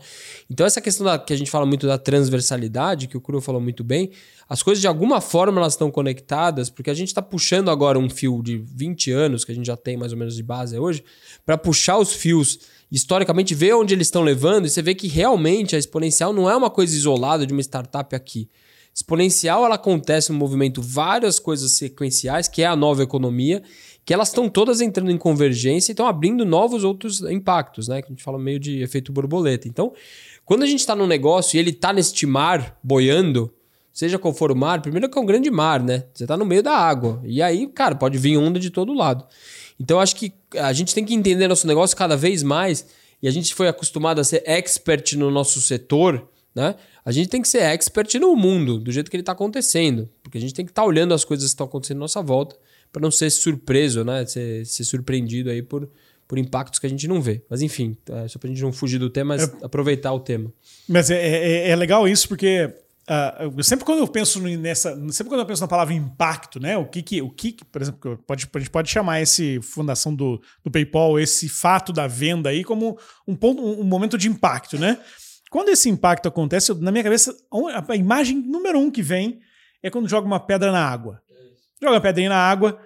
Então 0.49 0.65
essa 0.65 0.81
questão 0.81 1.05
da, 1.05 1.17
que 1.17 1.31
a 1.31 1.37
gente 1.37 1.49
fala 1.49 1.65
muito 1.65 1.87
da 1.87 1.97
transversalidade, 1.97 3.07
que 3.07 3.15
o 3.15 3.21
Cru 3.21 3.39
falou 3.39 3.61
muito 3.61 3.81
bem, 3.81 4.11
as 4.49 4.61
coisas 4.61 4.81
de 4.81 4.87
alguma 4.87 5.21
forma 5.21 5.57
elas 5.61 5.73
estão 5.73 5.89
conectadas, 5.89 6.69
porque 6.69 6.89
a 6.89 6.93
gente 6.93 7.07
está 7.07 7.21
puxando 7.21 7.71
agora 7.71 7.97
um 7.97 8.09
fio 8.09 8.41
de 8.43 8.57
20 8.57 9.11
anos, 9.11 9.45
que 9.45 9.53
a 9.53 9.55
gente 9.55 9.67
já 9.67 9.77
tem 9.77 9.95
mais 9.95 10.11
ou 10.11 10.17
menos 10.17 10.35
de 10.35 10.43
base 10.43 10.77
hoje, 10.77 11.01
para 11.45 11.57
puxar 11.57 11.97
os 11.97 12.11
fios 12.11 12.59
historicamente, 12.91 13.55
ver 13.55 13.73
onde 13.73 13.93
eles 13.93 14.07
estão 14.07 14.21
levando, 14.21 14.65
e 14.65 14.69
você 14.69 14.81
vê 14.81 14.93
que 14.93 15.07
realmente 15.07 15.77
a 15.77 15.79
exponencial 15.79 16.33
não 16.33 16.49
é 16.49 16.55
uma 16.57 16.69
coisa 16.69 16.93
isolada 16.93 17.47
de 17.47 17.53
uma 17.53 17.61
startup 17.61 18.13
aqui. 18.13 18.49
Exponencial, 18.93 19.63
ela 19.65 19.75
acontece 19.75 20.32
no 20.32 20.38
movimento 20.38 20.82
várias 20.82 21.39
coisas 21.39 21.71
sequenciais, 21.73 22.47
que 22.47 22.62
é 22.62 22.65
a 22.65 22.75
nova 22.75 23.01
economia, 23.01 23.63
que 24.04 24.13
elas 24.13 24.27
estão 24.30 24.49
todas 24.49 24.82
entrando 24.82 25.12
em 25.12 25.17
convergência 25.17 25.91
e 25.91 25.93
estão 25.93 26.08
abrindo 26.08 26.43
novos 26.45 26.84
outros 26.84 27.21
impactos, 27.21 27.88
né? 27.88 28.01
Que 28.01 28.08
a 28.08 28.12
gente 28.12 28.23
fala 28.23 28.38
meio 28.38 28.60
de 28.60 28.82
efeito 28.82 29.12
borboleta. 29.12 29.67
Então, 29.67 29.93
quando 30.43 30.63
a 30.63 30.65
gente 30.65 30.80
está 30.80 30.95
num 30.95 31.08
negócio 31.08 31.56
e 31.56 31.60
ele 31.60 31.69
está 31.69 31.93
neste 31.93 32.25
mar 32.25 32.77
boiando, 32.84 33.54
seja 33.93 34.19
qual 34.19 34.34
for 34.34 34.51
o 34.51 34.56
mar, 34.56 34.82
primeiro 34.82 35.10
que 35.10 35.17
é 35.17 35.21
um 35.21 35.25
grande 35.25 35.49
mar, 35.49 35.82
né? 35.82 36.06
Você 36.13 36.23
está 36.25 36.36
no 36.36 36.45
meio 36.45 36.63
da 36.63 36.75
água. 36.75 37.21
E 37.23 37.41
aí, 37.41 37.67
cara, 37.67 37.95
pode 37.95 38.17
vir 38.17 38.38
onda 38.38 38.60
de 38.60 38.69
todo 38.69 38.93
lado. 38.93 39.25
Então, 39.80 39.99
acho 39.99 40.15
que 40.15 40.34
a 40.58 40.73
gente 40.73 40.93
tem 40.93 41.06
que 41.06 41.13
entender 41.13 41.47
nosso 41.47 41.67
negócio 41.67 41.95
cada 41.95 42.17
vez 42.17 42.43
mais. 42.43 42.86
E 43.21 43.27
a 43.27 43.32
gente 43.32 43.54
foi 43.54 43.67
acostumado 43.67 44.19
a 44.19 44.23
ser 44.23 44.43
expert 44.45 45.13
no 45.15 45.30
nosso 45.30 45.62
setor, 45.62 46.27
né? 46.54 46.75
A 47.03 47.11
gente 47.11 47.29
tem 47.29 47.41
que 47.41 47.47
ser 47.47 47.63
expert 47.63 48.13
no 48.19 48.35
mundo, 48.35 48.79
do 48.79 48.91
jeito 48.91 49.09
que 49.09 49.15
ele 49.15 49.21
está 49.21 49.31
acontecendo. 49.31 50.09
Porque 50.21 50.37
a 50.37 50.41
gente 50.41 50.53
tem 50.53 50.65
que 50.65 50.71
estar 50.71 50.83
tá 50.83 50.87
olhando 50.87 51.13
as 51.13 51.23
coisas 51.23 51.45
que 51.45 51.53
estão 51.53 51.65
acontecendo 51.65 51.97
à 51.97 52.01
nossa 52.01 52.21
volta 52.21 52.55
para 52.91 53.01
não 53.01 53.11
ser 53.11 53.29
surpreso, 53.29 54.03
né? 54.03 54.25
Ser, 54.25 54.65
ser, 54.65 54.83
surpreendido 54.83 55.49
aí 55.49 55.61
por, 55.61 55.89
por 56.27 56.37
impactos 56.37 56.79
que 56.79 56.85
a 56.85 56.89
gente 56.89 57.07
não 57.07 57.21
vê. 57.21 57.41
Mas 57.49 57.61
enfim, 57.61 57.97
é, 58.09 58.27
só 58.27 58.37
para 58.37 58.49
a 58.49 58.53
gente 58.53 58.61
não 58.61 58.71
fugir 58.71 58.99
do 58.99 59.09
tema, 59.09 59.35
mas 59.35 59.43
é, 59.43 59.65
aproveitar 59.65 60.13
o 60.13 60.19
tema. 60.19 60.51
Mas 60.87 61.09
é, 61.09 61.17
é, 61.17 61.69
é 61.69 61.75
legal 61.75 62.07
isso 62.07 62.27
porque 62.27 62.73
Uh, 63.11 63.61
sempre 63.63 63.83
quando 63.83 63.99
eu 63.99 64.07
penso 64.07 64.39
nessa, 64.39 64.95
sempre 65.11 65.29
quando 65.29 65.41
eu 65.41 65.45
penso 65.45 65.59
na 65.59 65.67
palavra 65.67 65.93
impacto, 65.93 66.59
né? 66.59 66.77
O 66.77 66.85
que 66.85 67.01
que, 67.01 67.21
o 67.21 67.29
que, 67.29 67.57
por 67.65 67.81
exemplo, 67.81 68.17
pode, 68.25 68.47
a 68.53 68.59
gente 68.59 68.69
pode 68.69 68.89
chamar 68.89 69.19
esse 69.19 69.59
fundação 69.61 70.15
do, 70.15 70.41
do 70.63 70.71
PayPal, 70.71 71.19
esse 71.19 71.49
fato 71.49 71.91
da 71.91 72.07
venda 72.07 72.49
aí 72.49 72.63
como 72.63 72.97
um 73.27 73.35
ponto, 73.35 73.61
um 73.61 73.83
momento 73.83 74.17
de 74.17 74.29
impacto, 74.29 74.77
né? 74.77 74.97
Quando 75.51 75.69
esse 75.69 75.89
impacto 75.89 76.27
acontece, 76.27 76.73
na 76.75 76.91
minha 76.91 77.03
cabeça, 77.03 77.35
a 77.87 77.95
imagem 77.95 78.37
número 78.37 78.79
um 78.79 78.89
que 78.89 79.03
vem 79.03 79.39
é 79.83 79.89
quando 79.91 80.09
joga 80.09 80.25
uma 80.25 80.39
pedra 80.39 80.71
na 80.71 80.83
água. 80.83 81.21
Joga 81.79 81.97
a 81.97 82.01
pedrinha 82.01 82.29
na 82.29 82.37
água, 82.37 82.79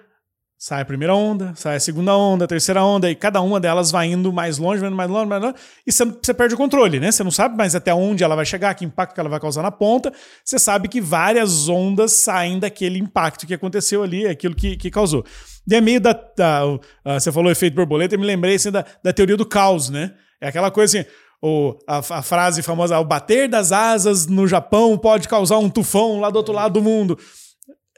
Sai 0.58 0.80
a 0.80 0.84
primeira 0.86 1.14
onda, 1.14 1.52
sai 1.54 1.76
a 1.76 1.80
segunda 1.80 2.16
onda, 2.16 2.46
a 2.46 2.48
terceira 2.48 2.82
onda, 2.82 3.10
e 3.10 3.14
cada 3.14 3.42
uma 3.42 3.60
delas 3.60 3.90
vai 3.90 4.06
indo 4.06 4.32
mais 4.32 4.56
longe, 4.56 4.80
vai 4.80 4.88
indo 4.88 4.96
mais 4.96 5.10
longe, 5.10 5.26
mais 5.28 5.42
longe, 5.42 5.54
e 5.86 5.92
você, 5.92 6.06
você 6.06 6.32
perde 6.32 6.54
o 6.54 6.56
controle, 6.56 6.98
né? 6.98 7.12
Você 7.12 7.22
não 7.22 7.30
sabe 7.30 7.54
mais 7.58 7.74
até 7.74 7.92
onde 7.92 8.24
ela 8.24 8.34
vai 8.34 8.46
chegar, 8.46 8.72
que 8.74 8.82
impacto 8.82 9.12
que 9.12 9.20
ela 9.20 9.28
vai 9.28 9.38
causar 9.38 9.62
na 9.62 9.70
ponta. 9.70 10.10
Você 10.42 10.58
sabe 10.58 10.88
que 10.88 10.98
várias 10.98 11.68
ondas 11.68 12.12
saem 12.12 12.58
daquele 12.58 12.98
impacto 12.98 13.46
que 13.46 13.52
aconteceu 13.52 14.02
ali, 14.02 14.26
aquilo 14.26 14.54
que, 14.54 14.78
que 14.78 14.90
causou. 14.90 15.26
E 15.70 15.74
é 15.74 15.80
meio 15.80 16.00
da. 16.00 16.18
da 16.34 16.62
você 17.04 17.30
falou 17.30 17.52
efeito 17.52 17.74
borboleta, 17.74 18.14
eu 18.14 18.18
me 18.18 18.24
lembrei 18.24 18.54
assim, 18.54 18.70
da, 18.70 18.82
da 19.04 19.12
teoria 19.12 19.36
do 19.36 19.44
caos, 19.44 19.90
né? 19.90 20.14
É 20.40 20.48
aquela 20.48 20.70
coisa 20.70 21.00
assim. 21.00 21.08
O, 21.48 21.78
a, 21.86 21.98
a 21.98 22.22
frase 22.22 22.60
famosa, 22.60 22.98
o 22.98 23.04
bater 23.04 23.48
das 23.48 23.70
asas 23.70 24.26
no 24.26 24.48
Japão 24.48 24.98
pode 24.98 25.28
causar 25.28 25.58
um 25.58 25.70
tufão 25.70 26.18
lá 26.18 26.28
do 26.28 26.36
outro 26.38 26.52
lado 26.52 26.72
do 26.72 26.82
mundo. 26.82 27.16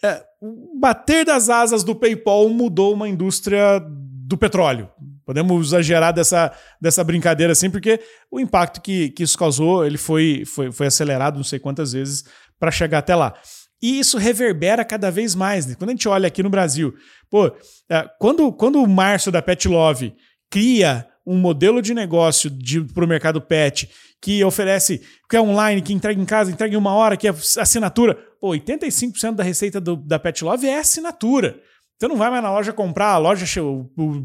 É, 0.05 0.23
o 0.39 0.79
bater 0.79 1.25
das 1.25 1.49
asas 1.49 1.83
do 1.83 1.95
PayPal 1.95 2.47
mudou 2.51 2.93
uma 2.93 3.09
indústria 3.09 3.81
do 3.81 4.37
petróleo. 4.37 4.91
Podemos 5.25 5.69
exagerar 5.69 6.13
dessa, 6.13 6.53
dessa 6.79 7.03
brincadeira 7.03 7.53
assim, 7.53 7.71
porque 7.71 7.99
o 8.31 8.39
impacto 8.39 8.83
que, 8.83 9.09
que 9.13 9.23
isso 9.23 9.39
causou 9.39 9.87
ele 9.87 9.97
foi, 9.97 10.45
foi, 10.45 10.71
foi 10.71 10.87
acelerado 10.87 11.37
não 11.37 11.45
sei 11.45 11.59
quantas 11.59 11.93
vezes 11.93 12.25
para 12.61 12.71
chegar 12.71 12.99
até 12.99 13.15
lá. 13.15 13.33
E 13.81 13.99
isso 13.99 14.19
reverbera 14.19 14.85
cada 14.85 15.11
vez 15.11 15.35
mais. 15.35 15.65
Né? 15.65 15.75
Quando 15.75 15.89
a 15.89 15.93
gente 15.93 16.07
olha 16.07 16.27
aqui 16.27 16.43
no 16.43 16.51
Brasil, 16.51 16.95
pô, 17.31 17.47
é, 17.89 18.07
quando, 18.21 18.53
quando 18.53 18.83
o 18.83 18.87
Márcio 18.87 19.33
da 19.33 19.41
Pet 19.41 19.67
Love 19.67 20.15
cria 20.51 21.09
um 21.29 21.37
modelo 21.37 21.83
de 21.83 21.93
negócio 21.93 22.51
para 22.95 23.05
o 23.05 23.09
mercado 23.09 23.41
pet 23.41 23.89
que 24.21 24.43
oferece, 24.43 25.03
que 25.29 25.37
é 25.37 25.41
online, 25.41 25.83
que 25.83 25.93
entrega 25.93 26.21
em 26.21 26.25
casa, 26.25 26.51
entrega 26.51 26.75
em 26.75 26.79
uma 26.79 26.95
hora, 26.95 27.17
que 27.17 27.29
é 27.29 27.31
assinatura. 27.59 28.19
Pô, 28.41 28.49
85% 28.51 29.35
da 29.35 29.45
receita 29.45 29.81
do, 29.81 29.97
da 29.97 30.19
Pet 30.19 30.43
Love 30.43 30.67
é 30.67 30.79
assinatura. 30.79 31.61
Você 31.99 32.09
não 32.09 32.17
vai 32.17 32.31
mais 32.31 32.43
na 32.43 32.51
loja 32.51 32.73
comprar, 32.73 33.13
a 33.13 33.19
loja, 33.19 33.63
o, 33.63 33.91
o 33.97 34.25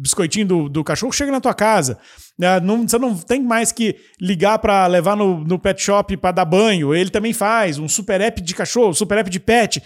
biscoitinho 0.00 0.46
do, 0.46 0.68
do, 0.68 0.84
cachorro 0.84 1.12
chega 1.12 1.32
na 1.32 1.40
tua 1.40 1.54
casa. 1.54 1.98
É, 2.40 2.60
não, 2.60 2.86
você 2.86 2.98
não 2.98 3.16
tem 3.16 3.42
mais 3.42 3.72
que 3.72 3.96
ligar 4.20 4.58
para 4.58 4.86
levar 4.86 5.16
no, 5.16 5.42
no 5.42 5.58
pet 5.58 5.82
shop 5.82 6.16
para 6.18 6.32
dar 6.32 6.44
banho. 6.44 6.94
Ele 6.94 7.10
também 7.10 7.32
faz 7.32 7.78
um 7.78 7.88
super 7.88 8.20
app 8.20 8.40
de 8.40 8.54
cachorro, 8.54 8.94
super 8.94 9.18
app 9.18 9.30
de 9.30 9.40
pet. 9.40 9.82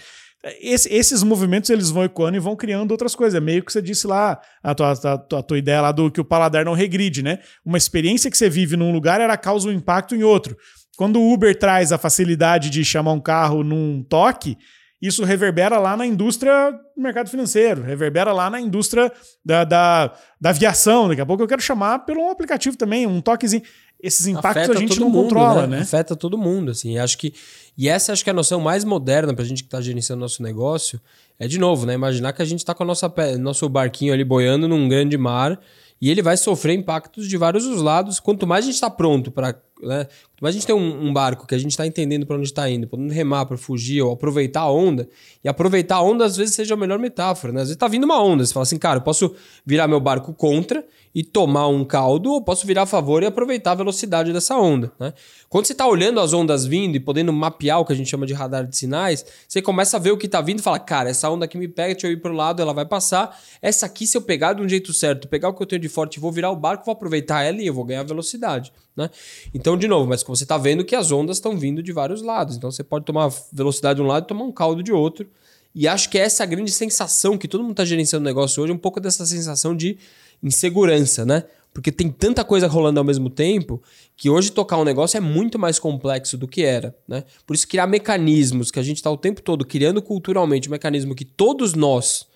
Esse, 0.59 0.93
esses 0.93 1.23
movimentos 1.23 1.69
eles 1.69 1.89
vão 1.89 2.03
ecoando 2.03 2.35
e 2.35 2.39
vão 2.39 2.55
criando 2.55 2.91
outras 2.91 3.15
coisas. 3.15 3.35
É 3.35 3.39
meio 3.39 3.63
que 3.63 3.71
você 3.71 3.81
disse 3.81 4.05
lá, 4.05 4.41
a 4.61 4.75
tua, 4.75 4.91
a, 4.91 5.17
tua, 5.17 5.39
a 5.39 5.43
tua 5.43 5.57
ideia 5.57 5.79
lá 5.79 5.91
do 5.91 6.11
que 6.11 6.19
o 6.19 6.25
paladar 6.25 6.65
não 6.65 6.73
regride, 6.73 7.23
né? 7.23 7.39
Uma 7.63 7.77
experiência 7.77 8.29
que 8.29 8.37
você 8.37 8.49
vive 8.49 8.75
num 8.75 8.91
lugar, 8.91 9.21
ela 9.21 9.37
causa 9.37 9.69
um 9.69 9.71
impacto 9.71 10.15
em 10.15 10.23
outro. 10.23 10.57
Quando 10.97 11.19
o 11.19 11.33
Uber 11.33 11.57
traz 11.57 11.91
a 11.91 11.97
facilidade 11.97 12.69
de 12.69 12.83
chamar 12.83 13.13
um 13.13 13.21
carro 13.21 13.63
num 13.63 14.03
toque, 14.03 14.57
isso 15.01 15.23
reverbera 15.25 15.77
lá 15.79 15.97
na 15.97 16.05
indústria 16.05 16.71
do 16.95 17.01
mercado 17.01 17.29
financeiro, 17.29 17.81
reverbera 17.81 18.31
lá 18.31 18.49
na 18.49 18.59
indústria 18.61 19.11
da, 19.43 19.65
da, 19.65 20.13
da 20.39 20.49
aviação. 20.49 21.09
Daqui 21.09 21.19
a 21.19 21.25
pouco 21.25 21.43
eu 21.43 21.47
quero 21.47 21.61
chamar 21.61 21.99
pelo 21.99 22.29
aplicativo 22.29 22.77
também, 22.77 23.05
um 23.05 23.19
toquezinho 23.19 23.63
esses 24.03 24.27
impactos 24.27 24.63
Afeta 24.63 24.77
a 24.77 24.81
gente 24.81 24.99
não 24.99 25.09
mundo, 25.09 25.23
controla, 25.23 25.61
né? 25.65 25.77
né? 25.77 25.83
Afeta 25.83 26.13
todo 26.13 26.37
mundo, 26.37 26.71
assim. 26.71 26.97
Acho 26.97 27.17
que 27.17 27.33
e 27.77 27.87
essa 27.87 28.11
acho 28.11 28.21
que 28.23 28.29
é 28.29 28.33
a 28.33 28.35
noção 28.35 28.59
mais 28.59 28.83
moderna 28.83 29.33
para 29.33 29.43
a 29.43 29.47
gente 29.47 29.63
que 29.63 29.67
está 29.67 29.79
gerenciando 29.79 30.19
nosso 30.19 30.43
negócio 30.43 30.99
é 31.39 31.47
de 31.47 31.57
novo, 31.57 31.85
né? 31.85 31.93
Imaginar 31.93 32.33
que 32.33 32.41
a 32.41 32.45
gente 32.45 32.59
está 32.59 32.75
com 32.75 32.83
o 32.83 32.87
nosso, 32.87 33.05
nosso 33.39 33.67
barquinho 33.69 34.13
ali 34.13 34.25
boiando 34.25 34.67
num 34.67 34.89
grande 34.89 35.17
mar 35.17 35.57
e 36.01 36.11
ele 36.11 36.21
vai 36.21 36.35
sofrer 36.35 36.73
impactos 36.73 37.29
de 37.29 37.37
vários 37.37 37.65
os 37.65 37.81
lados. 37.81 38.19
Quanto 38.19 38.45
mais 38.45 38.65
a 38.65 38.67
gente 38.67 38.75
está 38.75 38.89
pronto 38.89 39.31
para 39.31 39.55
né? 39.85 40.07
A 40.41 40.51
gente 40.51 40.65
tem 40.65 40.75
um, 40.75 41.07
um 41.07 41.13
barco 41.13 41.47
que 41.47 41.55
a 41.55 41.57
gente 41.57 41.71
está 41.71 41.87
entendendo 41.87 42.25
para 42.25 42.35
onde 42.35 42.47
está 42.47 42.69
indo, 42.69 42.85
podendo 42.85 43.13
remar 43.13 43.45
para 43.45 43.55
fugir 43.55 44.01
ou 44.01 44.11
aproveitar 44.11 44.61
a 44.61 44.71
onda. 44.71 45.07
E 45.41 45.47
aproveitar 45.47 45.97
a 45.97 46.01
onda 46.01 46.25
às 46.25 46.35
vezes 46.35 46.53
seja 46.53 46.73
a 46.73 46.77
melhor 46.77 46.99
metáfora. 46.99 47.53
Né? 47.53 47.61
Às 47.61 47.67
vezes 47.67 47.75
está 47.75 47.87
vindo 47.87 48.03
uma 48.03 48.21
onda, 48.21 48.45
você 48.45 48.53
fala 48.53 48.63
assim, 48.63 48.77
cara, 48.77 48.97
eu 48.97 49.03
posso 49.03 49.33
virar 49.65 49.87
meu 49.87 50.01
barco 50.01 50.33
contra 50.33 50.85
e 51.15 51.23
tomar 51.23 51.67
um 51.67 51.85
caldo, 51.85 52.31
ou 52.31 52.41
posso 52.41 52.65
virar 52.65 52.81
a 52.81 52.85
favor 52.85 53.21
e 53.21 53.25
aproveitar 53.25 53.71
a 53.71 53.75
velocidade 53.75 54.33
dessa 54.33 54.57
onda. 54.57 54.91
Né? 54.99 55.13
Quando 55.47 55.65
você 55.65 55.73
está 55.73 55.87
olhando 55.87 56.19
as 56.19 56.33
ondas 56.33 56.65
vindo 56.65 56.95
e 56.95 56.99
podendo 56.99 57.31
mapear 57.31 57.79
o 57.79 57.85
que 57.85 57.93
a 57.93 57.95
gente 57.95 58.09
chama 58.09 58.25
de 58.25 58.33
radar 58.33 58.65
de 58.65 58.75
sinais, 58.75 59.23
você 59.47 59.61
começa 59.61 59.97
a 59.97 59.99
ver 59.99 60.11
o 60.11 60.17
que 60.17 60.25
está 60.25 60.41
vindo 60.41 60.59
e 60.59 60.63
fala, 60.63 60.79
cara, 60.79 61.09
essa 61.09 61.29
onda 61.29 61.45
aqui 61.45 61.57
me 61.57 61.67
pega, 61.67 61.93
deixa 61.93 62.07
eu 62.07 62.11
ir 62.11 62.17
para 62.17 62.31
o 62.31 62.35
lado, 62.35 62.61
ela 62.61 62.73
vai 62.73 62.85
passar. 62.85 63.39
Essa 63.61 63.85
aqui, 63.85 64.07
se 64.07 64.17
eu 64.17 64.21
pegar 64.21 64.53
de 64.53 64.63
um 64.63 64.67
jeito 64.67 64.91
certo, 64.91 65.27
pegar 65.27 65.49
o 65.49 65.53
que 65.53 65.61
eu 65.61 65.67
tenho 65.67 65.81
de 65.81 65.89
forte, 65.89 66.19
vou 66.19 66.31
virar 66.31 66.49
o 66.49 66.55
barco, 66.55 66.83
vou 66.83 66.93
aproveitar 66.93 67.43
ela 67.43 67.61
e 67.61 67.67
eu 67.67 67.73
vou 67.73 67.85
ganhar 67.85 68.03
velocidade. 68.03 68.73
Né? 68.95 69.09
Então, 69.53 69.77
de 69.77 69.87
novo, 69.87 70.07
mas 70.07 70.23
você 70.23 70.43
está 70.43 70.57
vendo 70.57 70.85
que 70.85 70.95
as 70.95 71.11
ondas 71.11 71.37
estão 71.37 71.57
vindo 71.57 71.81
de 71.81 71.91
vários 71.91 72.21
lados. 72.21 72.55
Então, 72.55 72.71
você 72.71 72.83
pode 72.83 73.05
tomar 73.05 73.31
velocidade 73.51 73.97
de 73.97 74.03
um 74.03 74.07
lado 74.07 74.25
e 74.25 74.27
tomar 74.27 74.43
um 74.43 74.51
caldo 74.51 74.83
de 74.83 74.91
outro. 74.91 75.27
E 75.75 75.87
acho 75.87 76.09
que 76.09 76.19
é 76.19 76.21
essa 76.21 76.43
a 76.43 76.45
grande 76.45 76.71
sensação 76.71 77.37
que 77.37 77.47
todo 77.47 77.61
mundo 77.61 77.71
está 77.71 77.85
gerenciando 77.85 78.23
o 78.23 78.25
negócio 78.25 78.61
hoje, 78.61 78.71
um 78.71 78.77
pouco 78.77 78.99
dessa 78.99 79.25
sensação 79.25 79.75
de 79.75 79.97
insegurança, 80.41 81.25
né? 81.25 81.43
Porque 81.73 81.91
tem 81.91 82.11
tanta 82.11 82.43
coisa 82.43 82.67
rolando 82.67 82.99
ao 82.99 83.03
mesmo 83.03 83.31
tempo 83.31 83.81
que 84.15 84.29
hoje 84.29 84.51
tocar 84.51 84.77
um 84.77 84.83
negócio 84.83 85.17
é 85.17 85.19
muito 85.19 85.57
mais 85.57 85.79
complexo 85.79 86.37
do 86.37 86.47
que 86.47 86.61
era, 86.63 86.95
né? 87.07 87.23
Por 87.47 87.55
isso 87.55 87.67
criar 87.67 87.87
mecanismos 87.87 88.69
que 88.69 88.79
a 88.79 88.83
gente 88.83 88.97
está 88.97 89.09
o 89.09 89.17
tempo 89.17 89.41
todo 89.41 89.65
criando 89.65 89.99
culturalmente, 89.99 90.69
um 90.69 90.71
mecanismo 90.71 91.15
que 91.15 91.25
todos 91.25 91.73
nós 91.73 92.27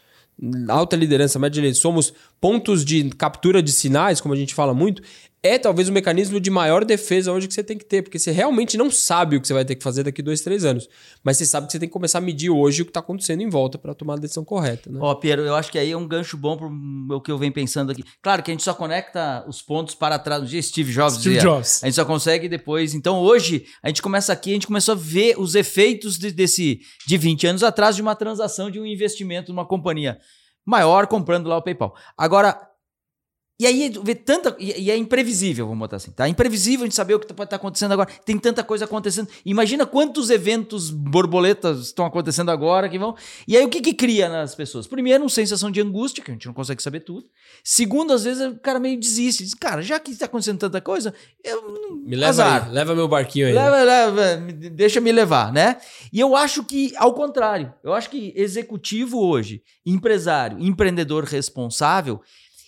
alta 0.69 0.95
liderança, 0.95 1.39
média 1.39 1.59
liderança, 1.59 1.81
somos 1.81 2.13
pontos 2.39 2.85
de 2.85 3.09
captura 3.11 3.61
de 3.61 3.71
sinais, 3.71 4.21
como 4.21 4.33
a 4.33 4.37
gente 4.37 4.53
fala 4.53 4.73
muito, 4.73 5.01
é 5.43 5.57
talvez 5.57 5.87
o 5.87 5.93
mecanismo 5.93 6.39
de 6.39 6.49
maior 6.49 6.83
defesa 6.83 7.31
hoje 7.31 7.47
que 7.47 7.53
você 7.53 7.63
tem 7.63 7.77
que 7.77 7.85
ter, 7.85 8.01
porque 8.01 8.17
você 8.17 8.31
realmente 8.31 8.75
não 8.75 8.89
sabe 8.89 9.37
o 9.37 9.41
que 9.41 9.47
você 9.47 9.53
vai 9.53 9.63
ter 9.63 9.75
que 9.75 9.83
fazer 9.83 10.03
daqui 10.03 10.21
dois, 10.21 10.41
três 10.41 10.65
anos, 10.65 10.89
mas 11.23 11.37
você 11.37 11.45
sabe 11.45 11.67
que 11.67 11.71
você 11.71 11.79
tem 11.79 11.87
que 11.87 11.93
começar 11.93 12.17
a 12.17 12.21
medir 12.21 12.49
hoje 12.49 12.81
o 12.81 12.85
que 12.85 12.89
está 12.89 12.99
acontecendo 12.99 13.41
em 13.41 13.49
volta 13.49 13.77
para 13.77 13.93
tomar 13.93 14.15
a 14.15 14.17
decisão 14.17 14.43
correta. 14.43 14.89
Né? 14.91 14.99
Ó, 15.01 15.13
Piero, 15.15 15.43
eu 15.43 15.55
acho 15.55 15.71
que 15.71 15.77
aí 15.77 15.91
é 15.91 15.97
um 15.97 16.07
gancho 16.07 16.35
bom 16.37 16.57
para 16.57 17.15
o 17.15 17.21
que 17.21 17.31
eu 17.31 17.37
venho 17.37 17.53
pensando 17.53 17.91
aqui. 17.91 18.03
Claro 18.21 18.41
que 18.41 18.51
a 18.51 18.53
gente 18.53 18.63
só 18.63 18.73
conecta 18.73 19.45
os 19.47 19.61
pontos 19.61 19.93
para 19.93 20.17
trás. 20.17 20.41
No 20.41 20.47
dia 20.47 20.61
Steve 20.61 20.91
Jobs 20.91 21.13
Steve 21.13 21.35
dizia, 21.35 21.49
Jobs. 21.49 21.83
A 21.83 21.87
gente 21.87 21.95
só 21.95 22.05
consegue 22.05 22.49
depois. 22.49 22.93
Então 22.93 23.19
hoje 23.19 23.65
a 23.81 23.87
gente 23.87 24.01
começa 24.01 24.33
aqui, 24.33 24.51
a 24.51 24.53
gente 24.53 24.67
começou 24.67 24.93
a 24.93 24.97
ver 24.97 25.39
os 25.39 25.55
efeitos 25.55 26.17
de, 26.17 26.31
desse 26.31 26.81
de 27.05 27.17
20 27.17 27.47
anos 27.47 27.63
atrás 27.63 27.95
de 27.95 28.01
uma 28.01 28.15
transação 28.15 28.69
de 28.71 28.79
um 28.79 28.85
investimento 28.85 29.51
numa 29.51 29.65
companhia 29.65 30.17
maior 30.67 31.07
comprando 31.07 31.47
lá 31.47 31.57
o 31.57 31.61
PayPal. 31.61 31.95
Agora, 32.17 32.69
e 33.59 33.65
aí 33.65 33.91
vê 34.03 34.13
tanta. 34.13 34.55
E, 34.59 34.91
é 34.91 34.95
imprevisível, 34.95 35.65
vamos 35.65 35.79
botar 35.79 35.95
assim. 35.95 36.11
Tá? 36.11 36.27
É 36.27 36.29
imprevisível 36.29 36.83
a 36.83 36.85
gente 36.85 36.95
saber 36.95 37.15
o 37.15 37.19
que 37.19 37.25
está 37.25 37.45
tá 37.45 37.55
acontecendo 37.55 37.91
agora. 37.91 38.07
Tem 38.23 38.37
tanta 38.37 38.63
coisa 38.63 38.85
acontecendo. 38.85 39.27
Imagina 39.43 39.83
quantos 39.83 40.29
eventos 40.29 40.91
borboletas 40.91 41.79
estão 41.87 42.05
acontecendo 42.05 42.51
agora 42.51 42.87
que 42.87 42.99
vão. 42.99 43.15
E 43.47 43.57
aí 43.57 43.65
o 43.65 43.69
que, 43.69 43.81
que 43.81 43.95
cria 43.95 44.29
nas 44.29 44.53
pessoas? 44.53 44.85
Primeiro, 44.85 45.23
uma 45.23 45.29
sensação 45.29 45.71
de 45.71 45.81
angústia, 45.81 46.23
que 46.23 46.29
a 46.29 46.35
gente 46.35 46.45
não 46.45 46.53
consegue 46.53 46.83
saber 46.83 46.99
tudo. 46.99 47.25
Segundo, 47.63 48.13
às 48.13 48.25
vezes 48.25 48.45
o 48.45 48.59
cara 48.59 48.79
meio 48.79 48.99
desiste. 48.99 49.43
Diz, 49.43 49.55
cara, 49.55 49.81
já 49.81 49.99
que 49.99 50.11
está 50.11 50.25
acontecendo 50.25 50.59
tanta 50.59 50.79
coisa, 50.79 51.11
eu. 51.43 51.97
Me 52.05 52.15
leva 52.15 52.29
azar. 52.29 52.65
aí, 52.65 52.71
leva 52.71 52.93
meu 52.93 53.07
barquinho 53.07 53.47
aí. 53.47 53.53
Leva, 53.53 53.83
leva, 53.83 54.35
deixa 54.71 55.01
me 55.01 55.11
levar, 55.11 55.51
né? 55.51 55.77
E 56.13 56.19
eu 56.19 56.35
acho 56.35 56.63
que, 56.63 56.93
ao 56.95 57.11
contrário, 57.15 57.73
eu 57.83 57.91
acho 57.91 58.07
que 58.11 58.31
executivo 58.35 59.19
hoje, 59.19 59.63
empresário, 59.83 60.59
empreendedor 60.59 61.23
responsável 61.23 62.21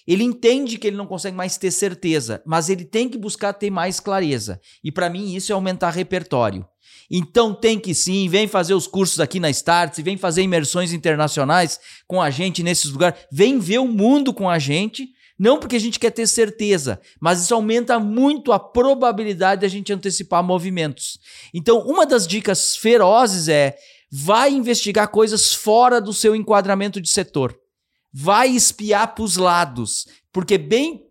ele 0.09 0.23
entende 0.23 0.79
que 0.79 0.87
ele 0.87 0.97
não 0.97 1.05
consegue 1.05 1.37
mais 1.37 1.55
ter 1.55 1.69
certeza, 1.69 2.41
mas 2.43 2.67
ele 2.67 2.83
tem 2.83 3.07
que 3.07 3.15
buscar 3.15 3.53
ter 3.53 3.69
mais 3.69 3.99
clareza. 3.99 4.59
E 4.83 4.91
para 4.91 5.07
mim 5.07 5.35
isso 5.35 5.51
é 5.51 5.53
aumentar 5.53 5.91
repertório. 5.91 6.65
Então 7.11 7.53
tem 7.53 7.79
que 7.79 7.93
sim, 7.93 8.27
vem 8.27 8.47
fazer 8.47 8.73
os 8.73 8.87
cursos 8.87 9.19
aqui 9.19 9.39
na 9.39 9.51
Starts, 9.51 10.03
vem 10.03 10.17
fazer 10.17 10.41
imersões 10.41 10.93
internacionais 10.93 11.79
com 12.07 12.19
a 12.19 12.31
gente 12.31 12.63
nesses 12.63 12.89
lugares, 12.89 13.19
vem 13.31 13.59
ver 13.59 13.77
o 13.77 13.87
mundo 13.87 14.33
com 14.33 14.49
a 14.49 14.57
gente, 14.57 15.09
não 15.37 15.59
porque 15.59 15.75
a 15.75 15.79
gente 15.79 15.99
quer 15.99 16.09
ter 16.09 16.25
certeza, 16.25 16.99
mas 17.21 17.43
isso 17.43 17.53
aumenta 17.53 17.99
muito 17.99 18.51
a 18.51 18.57
probabilidade 18.57 19.59
de 19.59 19.67
a 19.67 19.69
gente 19.69 19.93
antecipar 19.93 20.43
movimentos. 20.43 21.19
Então, 21.53 21.81
uma 21.81 22.03
das 22.03 22.25
dicas 22.25 22.75
ferozes 22.75 23.47
é 23.47 23.77
vai 24.11 24.51
investigar 24.51 25.09
coisas 25.09 25.53
fora 25.53 26.01
do 26.01 26.13
seu 26.13 26.35
enquadramento 26.35 26.99
de 26.99 27.09
setor 27.09 27.55
vai 28.13 28.49
espiar 28.49 29.13
para 29.13 29.23
os 29.23 29.37
lados, 29.37 30.07
porque 30.31 30.55
é 30.55 30.57
bem 30.57 31.05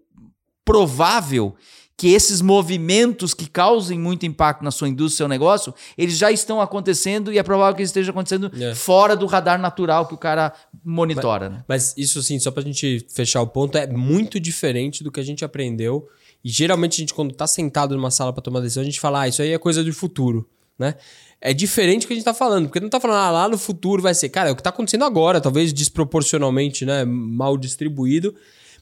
provável 0.64 1.56
que 1.98 2.12
esses 2.12 2.40
movimentos 2.40 3.34
que 3.34 3.48
causem 3.48 3.98
muito 3.98 4.24
impacto 4.24 4.62
na 4.62 4.70
sua 4.70 4.88
indústria, 4.88 5.16
seu 5.16 5.28
negócio, 5.28 5.74
eles 5.96 6.16
já 6.16 6.30
estão 6.30 6.60
acontecendo 6.60 7.32
e 7.32 7.38
é 7.38 7.42
provável 7.42 7.74
que 7.74 7.82
eles 7.82 7.90
estejam 7.90 8.12
acontecendo 8.12 8.52
é. 8.56 8.72
fora 8.72 9.16
do 9.16 9.26
radar 9.26 9.60
natural 9.60 10.06
que 10.06 10.14
o 10.14 10.16
cara 10.16 10.52
monitora. 10.84 11.50
Mas, 11.50 11.58
né? 11.58 11.64
mas 11.66 11.94
isso 11.96 12.20
assim, 12.20 12.38
só 12.38 12.52
para 12.52 12.62
a 12.62 12.66
gente 12.66 13.04
fechar 13.10 13.42
o 13.42 13.48
ponto, 13.48 13.76
é 13.76 13.88
muito 13.88 14.38
diferente 14.38 15.02
do 15.02 15.10
que 15.10 15.18
a 15.18 15.24
gente 15.24 15.44
aprendeu. 15.44 16.06
E 16.44 16.48
geralmente 16.48 16.94
a 16.94 16.98
gente, 16.98 17.12
quando 17.12 17.32
está 17.32 17.48
sentado 17.48 17.96
numa 17.96 18.12
sala 18.12 18.32
para 18.32 18.42
tomar 18.42 18.60
decisão, 18.60 18.82
a 18.82 18.86
gente 18.86 19.00
fala, 19.00 19.22
ah, 19.22 19.28
isso 19.28 19.42
aí 19.42 19.50
é 19.50 19.58
coisa 19.58 19.82
do 19.82 19.92
futuro, 19.92 20.48
né? 20.78 20.94
é 21.40 21.52
diferente 21.52 22.02
do 22.02 22.08
que 22.08 22.12
a 22.14 22.16
gente 22.16 22.24
tá 22.24 22.34
falando, 22.34 22.66
porque 22.66 22.80
não 22.80 22.88
tá 22.88 22.98
falando 22.98 23.18
ah, 23.18 23.30
lá 23.30 23.48
no 23.48 23.56
futuro 23.56 24.02
vai 24.02 24.14
ser, 24.14 24.28
cara, 24.28 24.48
é 24.48 24.52
o 24.52 24.56
que 24.56 24.62
tá 24.62 24.70
acontecendo 24.70 25.04
agora, 25.04 25.40
talvez 25.40 25.72
desproporcionalmente, 25.72 26.84
né, 26.84 27.04
mal 27.04 27.56
distribuído, 27.56 28.34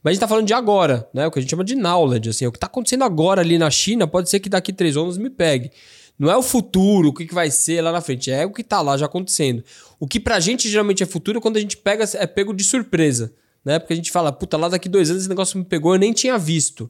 mas 0.03 0.13
a 0.13 0.15
gente 0.15 0.21
tá 0.21 0.29
falando 0.29 0.47
de 0.47 0.55
agora, 0.55 1.09
né, 1.13 1.27
o 1.27 1.31
que 1.31 1.39
a 1.39 1.43
gente 1.43 1.51
chama 1.51 1.65
de 1.65 1.75
knowledge, 1.75 2.31
assim, 2.31 2.45
é 2.45 2.49
o 2.49 2.53
que 2.53 2.59
tá 2.59 2.67
acontecendo 2.67 3.05
agora 3.05 3.43
ali 3.43 3.59
na 3.59 3.71
China, 3.71 4.07
pode 4.07 4.31
ser 4.31 4.41
que 4.41 4.49
daqui 4.49 4.73
três 4.73 4.97
anos 4.97 5.19
me 5.19 5.29
pegue. 5.29 5.71
Não 6.19 6.31
é 6.31 6.37
o 6.37 6.43
futuro, 6.43 7.11
o 7.11 7.13
que 7.13 7.27
vai 7.35 7.51
ser 7.51 7.83
lá 7.83 7.93
na 7.93 8.01
frente, 8.01 8.31
é 8.31 8.47
o 8.47 8.51
que 8.51 8.65
tá 8.65 8.81
lá 8.81 8.97
já 8.97 9.05
acontecendo. 9.05 9.63
O 10.01 10.09
que 10.09 10.19
pra 10.19 10.41
gente 10.41 10.67
geralmente 10.67 11.03
é 11.03 11.07
futuro 11.07 11.37
é 11.37 11.41
quando 11.43 11.59
a 11.59 11.61
gente 11.61 11.77
pega, 11.77 12.05
é 12.15 12.27
pego 12.27 12.55
de 12.55 12.65
surpresa, 12.65 13.35
né? 13.67 13.81
Porque 13.81 13.93
a 13.93 13.97
gente 13.97 14.13
fala, 14.13 14.31
puta, 14.31 14.57
lá 14.57 14.69
daqui 14.69 14.89
dois 14.89 15.11
anos 15.11 15.23
esse 15.23 15.29
negócio 15.29 15.59
me 15.59 15.65
pegou, 15.65 15.93
eu 15.93 15.99
nem 15.99 16.13
tinha 16.13 16.39
visto. 16.39 16.89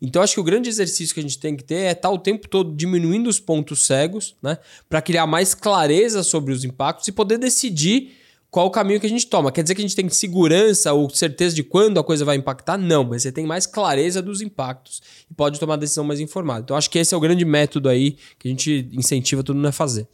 Então 0.00 0.20
acho 0.20 0.34
que 0.34 0.40
o 0.40 0.44
grande 0.44 0.68
exercício 0.68 1.14
que 1.14 1.20
a 1.20 1.22
gente 1.22 1.38
tem 1.38 1.56
que 1.56 1.64
ter 1.64 1.86
é 1.86 1.92
estar 1.92 2.10
o 2.10 2.18
tempo 2.18 2.46
todo 2.46 2.76
diminuindo 2.76 3.30
os 3.30 3.40
pontos 3.40 3.86
cegos, 3.86 4.36
né? 4.42 4.58
Para 4.90 5.00
criar 5.00 5.26
mais 5.26 5.54
clareza 5.54 6.22
sobre 6.22 6.52
os 6.52 6.64
impactos 6.64 7.08
e 7.08 7.12
poder 7.12 7.38
decidir 7.38 8.12
qual 8.50 8.66
o 8.66 8.70
caminho 8.70 9.00
que 9.00 9.06
a 9.06 9.08
gente 9.08 9.26
toma. 9.26 9.50
Quer 9.50 9.62
dizer 9.62 9.74
que 9.74 9.80
a 9.80 9.86
gente 9.86 9.96
tem 9.96 10.06
segurança 10.10 10.92
ou 10.92 11.08
certeza 11.08 11.56
de 11.56 11.62
quando 11.62 11.98
a 11.98 12.04
coisa 12.04 12.26
vai 12.26 12.36
impactar? 12.36 12.76
Não, 12.76 13.04
mas 13.04 13.22
você 13.22 13.32
tem 13.32 13.46
mais 13.46 13.66
clareza 13.66 14.20
dos 14.20 14.42
impactos 14.42 15.00
e 15.30 15.34
pode 15.34 15.58
tomar 15.58 15.76
decisão 15.76 16.04
mais 16.04 16.20
informada. 16.20 16.60
Então 16.60 16.76
acho 16.76 16.90
que 16.90 16.98
esse 16.98 17.14
é 17.14 17.16
o 17.16 17.20
grande 17.20 17.44
método 17.46 17.88
aí 17.88 18.18
que 18.38 18.48
a 18.48 18.50
gente 18.50 18.86
incentiva 18.92 19.42
todo 19.42 19.56
mundo 19.56 19.68
a 19.68 19.72
fazer. 19.72 20.06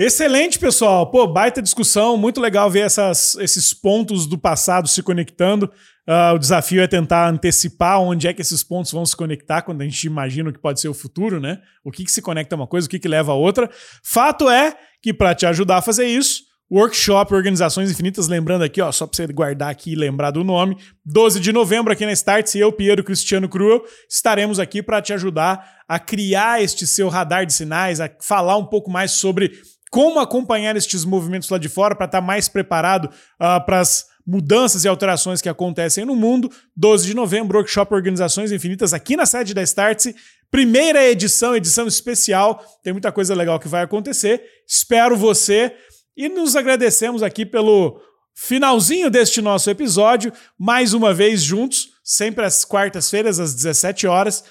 Excelente, 0.00 0.60
pessoal. 0.60 1.10
Pô, 1.10 1.26
baita 1.26 1.60
discussão. 1.60 2.16
Muito 2.16 2.40
legal 2.40 2.70
ver 2.70 2.86
essas, 2.86 3.34
esses 3.34 3.74
pontos 3.74 4.28
do 4.28 4.38
passado 4.38 4.86
se 4.86 5.02
conectando. 5.02 5.68
Uh, 6.08 6.34
o 6.36 6.38
desafio 6.38 6.80
é 6.80 6.86
tentar 6.86 7.28
antecipar 7.28 8.00
onde 8.00 8.28
é 8.28 8.32
que 8.32 8.40
esses 8.40 8.62
pontos 8.62 8.92
vão 8.92 9.04
se 9.04 9.16
conectar 9.16 9.62
quando 9.62 9.80
a 9.80 9.84
gente 9.84 10.04
imagina 10.04 10.50
o 10.50 10.52
que 10.52 10.60
pode 10.60 10.80
ser 10.80 10.88
o 10.88 10.94
futuro, 10.94 11.40
né? 11.40 11.60
O 11.84 11.90
que, 11.90 12.04
que 12.04 12.12
se 12.12 12.22
conecta 12.22 12.54
a 12.54 12.58
uma 12.58 12.68
coisa, 12.68 12.86
o 12.86 12.90
que, 12.90 13.00
que 13.00 13.08
leva 13.08 13.32
a 13.32 13.34
outra. 13.34 13.68
Fato 14.04 14.48
é 14.48 14.72
que, 15.02 15.12
para 15.12 15.34
te 15.34 15.44
ajudar 15.46 15.78
a 15.78 15.82
fazer 15.82 16.06
isso, 16.06 16.44
Workshop 16.70 17.34
Organizações 17.34 17.90
Infinitas, 17.90 18.28
lembrando 18.28 18.62
aqui, 18.62 18.80
ó, 18.80 18.92
só 18.92 19.04
para 19.04 19.16
você 19.16 19.26
guardar 19.26 19.70
aqui 19.70 19.92
e 19.92 19.96
lembrar 19.96 20.30
do 20.30 20.44
nome, 20.44 20.76
12 21.04 21.40
de 21.40 21.50
novembro 21.50 21.92
aqui 21.92 22.06
na 22.06 22.12
Starts, 22.12 22.54
eu, 22.54 22.70
Piero 22.70 23.02
Cristiano 23.02 23.48
Cruel, 23.48 23.82
estaremos 24.08 24.60
aqui 24.60 24.80
para 24.80 25.02
te 25.02 25.12
ajudar 25.12 25.78
a 25.88 25.98
criar 25.98 26.62
este 26.62 26.86
seu 26.86 27.08
radar 27.08 27.46
de 27.46 27.54
sinais, 27.54 28.00
a 28.00 28.10
falar 28.20 28.58
um 28.58 28.66
pouco 28.66 28.90
mais 28.90 29.12
sobre 29.12 29.50
como 29.90 30.20
acompanhar 30.20 30.76
estes 30.76 31.04
movimentos 31.04 31.48
lá 31.48 31.58
de 31.58 31.68
fora 31.68 31.94
para 31.94 32.06
estar 32.06 32.20
tá 32.20 32.26
mais 32.26 32.48
preparado 32.48 33.04
uh, 33.06 33.64
para 33.64 33.80
as 33.80 34.06
mudanças 34.26 34.84
e 34.84 34.88
alterações 34.88 35.40
que 35.40 35.48
acontecem 35.48 36.04
no 36.04 36.14
mundo. 36.14 36.50
12 36.76 37.06
de 37.06 37.14
novembro, 37.14 37.56
Workshop 37.56 37.94
Organizações 37.94 38.52
Infinitas 38.52 38.92
aqui 38.92 39.16
na 39.16 39.24
sede 39.24 39.54
da 39.54 39.62
Startse. 39.62 40.14
Primeira 40.50 41.02
edição, 41.08 41.56
edição 41.56 41.86
especial. 41.86 42.62
Tem 42.82 42.92
muita 42.92 43.10
coisa 43.10 43.34
legal 43.34 43.58
que 43.58 43.68
vai 43.68 43.82
acontecer. 43.82 44.42
Espero 44.66 45.16
você. 45.16 45.74
E 46.16 46.28
nos 46.28 46.56
agradecemos 46.56 47.22
aqui 47.22 47.46
pelo 47.46 48.02
finalzinho 48.34 49.10
deste 49.10 49.40
nosso 49.40 49.68
episódio, 49.68 50.32
mais 50.56 50.94
uma 50.94 51.12
vez 51.12 51.42
juntos, 51.42 51.88
sempre 52.04 52.44
às 52.44 52.64
quartas-feiras, 52.64 53.40
às 53.40 53.54
17 53.54 54.06
horas. 54.06 54.44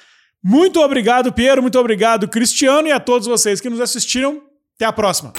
Muito 0.43 0.81
obrigado, 0.81 1.31
Piero, 1.31 1.61
muito 1.61 1.79
obrigado, 1.79 2.27
Cristiano, 2.27 2.87
e 2.87 2.91
a 2.91 2.99
todos 2.99 3.27
vocês 3.27 3.61
que 3.61 3.69
nos 3.69 3.79
assistiram. 3.79 4.46
Até 4.77 4.85
a 4.85 4.93
próxima! 4.93 5.33